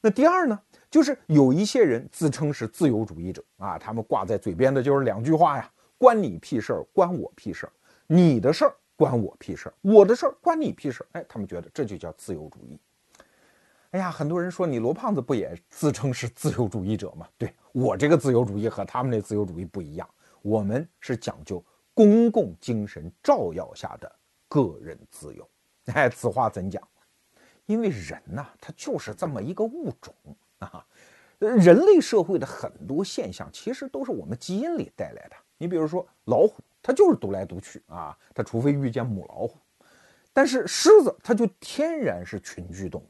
[0.00, 0.60] 那第二呢？
[0.94, 5.68] 就是有一些人自称是自由主义者啊，他们挂在嘴边的就是两句话呀：
[5.98, 7.72] 关你屁事儿，关我屁事儿，
[8.06, 11.06] 你的事儿关我屁事儿，我的事儿关你屁事儿。
[11.18, 12.78] 哎，他们觉得这就叫自由主义。
[13.90, 17.26] 哎呀，很多人说你罗胖子不也自称是自由主义者吗？
[17.36, 20.08] 对我这个自由主义和他们那自由主义不一样，
[20.42, 21.60] 我们是讲究
[21.92, 24.16] 公共精神照耀下的
[24.48, 25.44] 个人自由。
[25.86, 26.80] 哎，此话怎讲？
[27.66, 30.14] 因为人呐，他就是这么一个物种
[30.64, 30.86] 啊。
[31.38, 35.36] 人类社会的很多现象，其实都是我们基因里带来的。
[35.58, 39.56] 你比如说老虎，它就是独来独去啊，它除非遇见母老虎。
[40.32, 43.06] 但是狮子，它就天然是群居动物。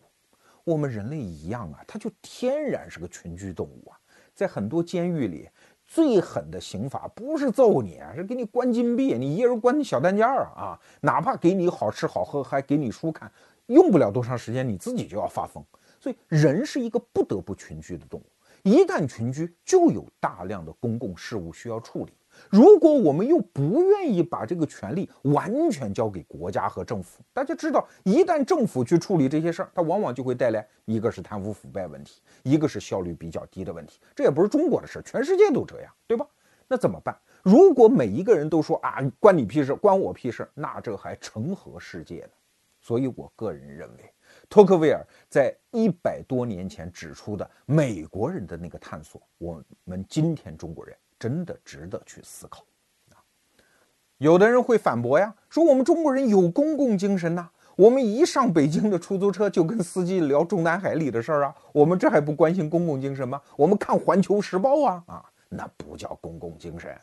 [0.65, 3.97] 我们人类一样啊，它就天然是个群居动物啊。
[4.35, 5.49] 在很多监狱里，
[5.87, 10.79] 最狠的刑罚不是揍你啊，是给你关禁闭，你一人关小单间儿啊。
[11.01, 13.31] 哪怕给你好吃好喝，还给你书看，
[13.67, 15.65] 用不了多长时间，你自己就要发疯。
[16.05, 18.25] 所以，人是一个不得不群居的动物。
[18.63, 22.13] 一旦群居，就有大量的公共事务需要处理。
[22.51, 33.99] 如果我们又不愿意把这个权利完全交给国家和政府，大家知道，一旦政府去处理这些事儿，它往往就会带来一个是贪污腐败问题，一个是效率比较低的问题。
[34.15, 36.27] 这也不是中国的事儿，全世界都这样，对吧？
[36.69, 37.19] 那怎么办？
[37.43, 42.33] 如果每一个人都说啊，关你屁事，关我屁事，那这还成何世界呢？
[42.79, 44.13] 所以我个人认为。
[44.49, 52.65] 托克维尔在一百多年前指出的美国人的那个探索，我们今天中国人真的值得去思考
[53.11, 53.19] 啊！
[54.19, 63.41] 有的人会反驳呀，说我们中国人有公共精神呐，我们一上北京的出租车就跟司机聊中南海里的事儿啊，我们这还不关心公共精神吗？
[63.57, 66.97] 我们看《环球时报》啊啊，那不叫公共精神。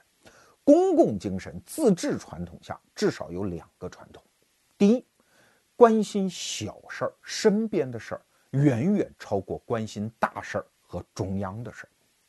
[0.63, 4.23] 公共精神自治传统下至少有两个传统，
[4.77, 5.05] 第一。
[5.81, 8.21] 关心小事儿，身边的事儿
[8.51, 11.87] 远远超过关心大事儿和中央的事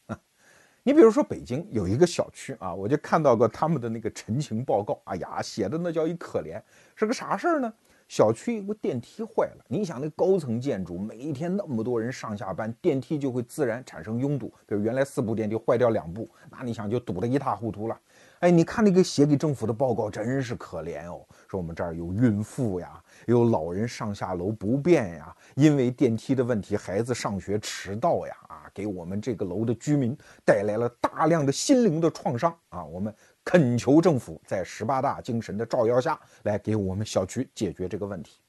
[0.08, 0.18] 儿。
[0.82, 4.98] 你比如说北京有一个小区啊，我就看到过他们的那个陈情报告。
[5.04, 6.62] 哎呀，写的那叫一可怜，
[6.96, 7.70] 是个啥事儿呢？
[8.08, 14.48] 小区有个电梯坏了，你想那高层建筑，每一天那么多人上下班，电梯就会自然产生拥堵。
[14.66, 18.00] 比如原来四部电梯坏掉两部，那你想就堵得一塌糊涂了。
[18.42, 21.24] 哎，你看那个写给政府的报告，真是可怜哦。
[21.46, 32.84] 说我们这儿有孕妇呀，有老人上下楼不便呀，因为电梯的问题，孩子上学迟到呀，啊，给我们这个楼的居民带来了大量的心灵的创伤啊。
[32.84, 33.14] 我们
[33.44, 38.40] 恳求政府在十八大精神的照耀下来给我们小区解决这个问题。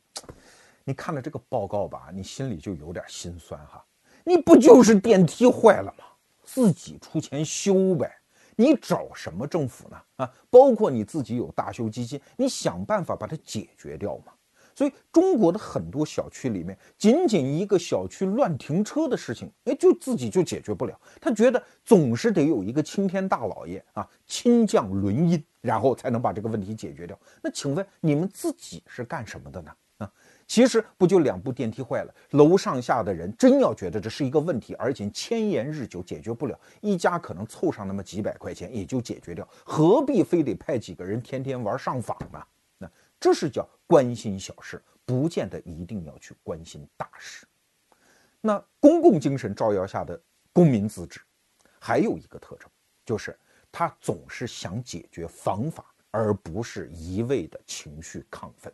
[0.84, 3.86] 你看了这个报告吧，你心里就有点心酸哈。
[4.24, 6.06] 你不就是电梯坏了吗？
[6.44, 8.12] 自己出钱修呗。
[8.56, 9.98] 你找什么政府呢？
[10.18, 14.34] 啊，包括你自己有大修基金，你想办法把它解决掉嘛。
[14.76, 21.00] 所以中国的很多小区里面，仅仅一个小区乱停车的事情，哎，就自己就解决不了。
[21.22, 27.16] 他觉得总是得有一个青天大老爷啊，亲降伦姻，然后才能把这个问题解决掉。
[27.42, 29.72] 那请问你们自己是干什么的呢？
[30.48, 42.44] 其实不就两部电梯坏了，楼上下的人真要觉得这是一个问题，而且千言日久解决不了，一家可能凑上那么几百块钱也就解决掉，何必非得派几个人天天玩上访呢？
[42.78, 47.48] 那这是叫关心小事，不见得一定要去关心大事。
[48.42, 50.22] 那公共精神照耀下的
[50.52, 51.22] 公民自治，
[51.80, 52.70] 还有一个特征，
[53.06, 53.38] 就是
[53.72, 58.72] 他总是想解决方法，而不是一味的情绪亢奋。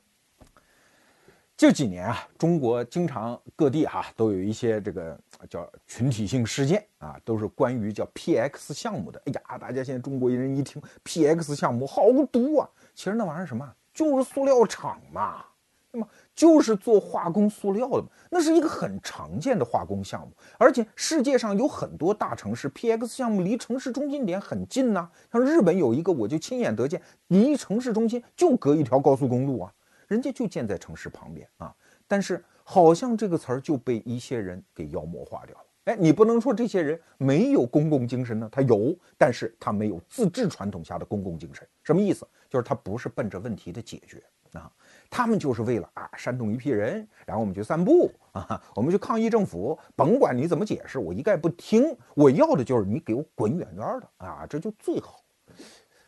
[1.60, 9.22] 这几年啊，中国经常各地哈都有一些这个叫群体性事件啊，都是关于叫 PX 项目的。
[9.26, 12.70] 哎呀，大家现在中国人一听 PX 项目好毒啊！
[12.96, 15.44] 其实那玩意儿什么，就是塑料厂嘛，
[15.92, 18.08] 那么就是做化工塑料的嘛。
[18.32, 25.10] 那是一个很常见的化工项目，而且世界上有很多大城市 PX 项目离城市中心点很近呐。
[25.30, 29.74] 像日本有一个，我就亲眼得见，离城市中心就隔一条高速公路啊。
[30.10, 31.74] 人家就建在城市旁边啊，
[32.08, 35.66] 但是好像这个词儿就被一些人给妖魔化掉了。
[35.86, 41.66] 哎，你不能说这些人没有公共精神呢，他有，但是他没有自治传统下的公共精神。
[41.84, 42.28] 什么意思？
[42.50, 44.72] 就是他不是奔着问题的解决啊，
[45.12, 51.96] 他们就是为了啊煽动一批人，然后我们去散步啊，我们去抗议政府，甭管你怎么解释，我一概不听。
[52.16, 55.24] 我要的就是你给我滚远远的啊，这就最好。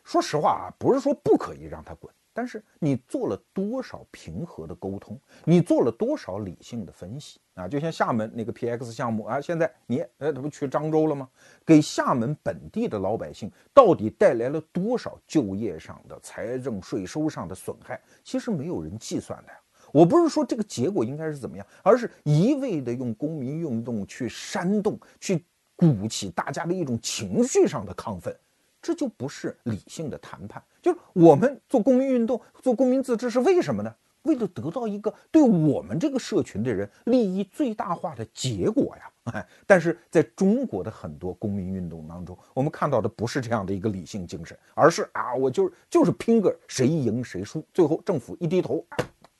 [0.02, 2.12] 说实话啊，不是说不可以让他滚。
[2.34, 5.18] 但是你做了多少平和的沟通？
[5.44, 7.68] 你做了多少理性的分析啊？
[7.68, 11.28] 就像厦门那个 PX 项目啊，现在你哎，他不去漳州了吗？
[11.64, 18.00] 给厦门本地的老百姓到底带来了多少就业上的、财政税收上的损害？
[18.24, 19.58] 其实没有人计算的呀。
[19.92, 25.44] 我不是说这个结果应该是怎么样，而是一味的用公民运动去煽动、去
[25.76, 28.34] 鼓起大家的一种情绪上的亢奋。
[28.80, 33.94] 这就不是理性的谈判，就是我们做公民运动、做公民自治是为什么呢？
[34.22, 39.10] 为了得到一个对我们这个社群的人利益最大化的结果呀！
[39.32, 48.84] 哎， 但是在中国的很多公民运动当中，我们看到的不是这样的一个理性精神，而是啊，我就是就是拼个谁赢谁输，最后政府一低头，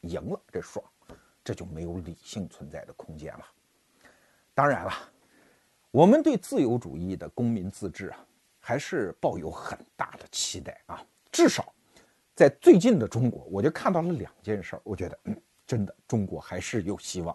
[0.01, 0.84] 赢了这爽。
[1.45, 3.45] 这就没有理性存在的空间了。
[4.53, 4.93] 当然了，
[5.93, 8.18] 我们对自由主义的公民自治啊，
[8.59, 11.05] 还是抱有很大的期待啊。
[11.33, 11.72] 至少，
[12.35, 17.35] 在最近的中国，我就看到了两件事儿，我觉得，嗯，真的中国还是有希望。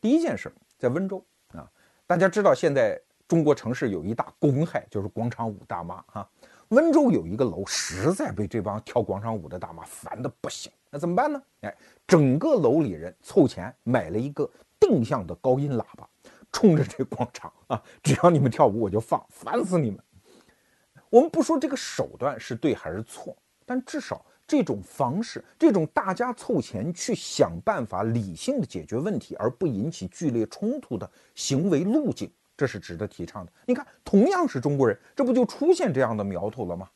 [0.00, 1.24] 第一件事，在温州
[1.54, 1.70] 啊，
[2.04, 6.28] 大家知道现在中国城市有一大公害，就是广场舞大妈啊。
[6.70, 11.40] 温州有一个楼，实在被这帮跳广场舞的大妈烦得不行，那怎么办呢？
[11.60, 11.74] 哎，
[12.06, 16.06] 整个楼里人凑钱买了一个定向的高音喇叭，
[16.52, 20.00] 冲着这广场啊，只要你们跳舞我就放，烦死你们！
[21.10, 32.30] 我们不说这个手段是对还是错，但至少这种方式，这种大家凑钱去想办法理性的解决问题而不引起剧烈冲突的行为路径。
[32.56, 33.52] 这是值得提倡的。
[33.66, 36.88] 你看，同样是中国人，这不就出现这样的苗头了吗？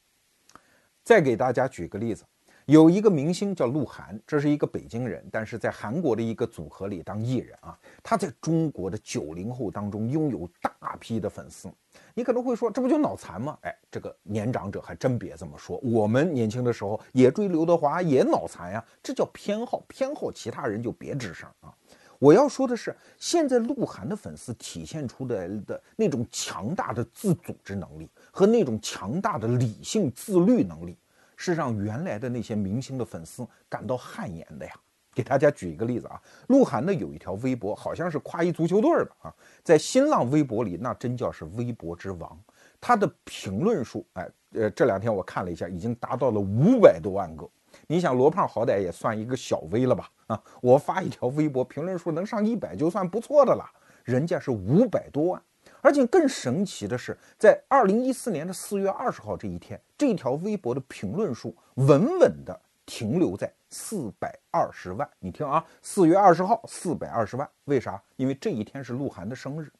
[1.05, 2.25] 再给大家举个例子，
[2.67, 7.77] 有一个明星叫鹿晗，这是一个北京人，但是在韩国的一个组合里当艺人啊。
[8.03, 11.69] 他在中国的九零后当中拥有大批的粉丝。
[12.15, 13.59] 你可能会说，这不就脑残吗？
[13.63, 15.77] 哎，这个年长者还真别这么说。
[15.79, 21.75] 我们年轻的时候也追刘德华，也脑残呀，这叫偏好，偏好其他人就别吱声啊。
[22.19, 30.97] 我要说的是，现在鹿晗的粉丝体现出来的那种强大的自组织能力和那种强大的理性自律能力，
[31.37, 34.73] 是让原来的那些明星的粉丝感到汗颜的呀。
[35.15, 36.19] 给大家举一个例子啊，
[36.49, 42.41] 鹿晗呢有一条微博，好像是夸一足球队的啊，在新浪微博里那真叫是微博之王，
[42.81, 47.47] 他的评论数，哎，呃，这两天我看了一下，已经达到了五百多万个。
[47.87, 50.09] 你想罗胖好歹也算一个小 V 了吧？
[50.29, 53.71] 啊，我发一条微博，评论数能上一百就算不错的了。
[54.05, 55.43] 人家是五百多万，
[55.83, 65.07] 而且更神奇的是，在二零一四年的四月二十号这一天，这条微博的评论数稳稳的停留在四百二十万。
[65.19, 68.01] 你听啊，四月二十号四百二十万，为啥？
[68.15, 69.71] 因为这一天是鹿晗的生日。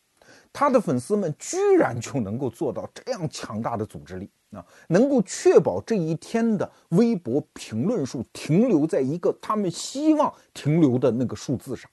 [0.53, 11.89] 他的粉丝们居然就能够做到这样强大的组织力啊，能够确保这一天的微博评论数停留在一个他们希望停留的那个数字上。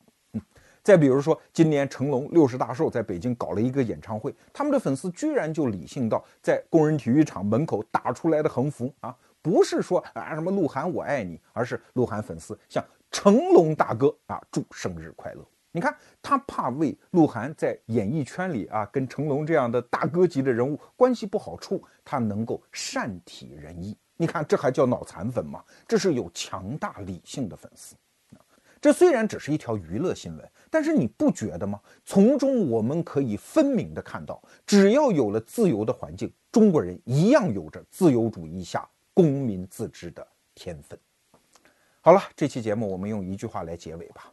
[0.89, 15.47] 再比如说，今年成龙六十大寿在北京搞了一个演唱会，他们的粉丝居然就理性到在工人体育场门口打出来的横幅啊，不是说啊什么鹿晗我爱你，而是鹿晗粉丝向成龙大哥啊祝生日快乐。
[15.71, 23.95] 你看，他怕为鹿晗在演艺圈里啊跟成龙这样的大哥级的人物关系不好处，他能够善体人意。
[24.17, 25.63] 你看，这还叫脑残粉吗？
[25.87, 27.95] 这是有强大理性的粉丝。
[28.81, 31.79] 这虽然只是一条娱乐新闻，但是你不觉得吗？
[32.05, 40.25] 从中我们可以分明的看到，只要有了自由的环境，中国人一样有着自由主义下公民自治的
[40.55, 40.97] 天分。
[42.01, 44.31] 好了，这期节目我们用一句话来结尾吧。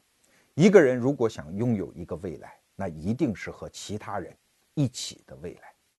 [0.55, 4.35] 一个人如果想拥有一个未来，那一定是和其他人
[4.75, 5.76] 一起的未来。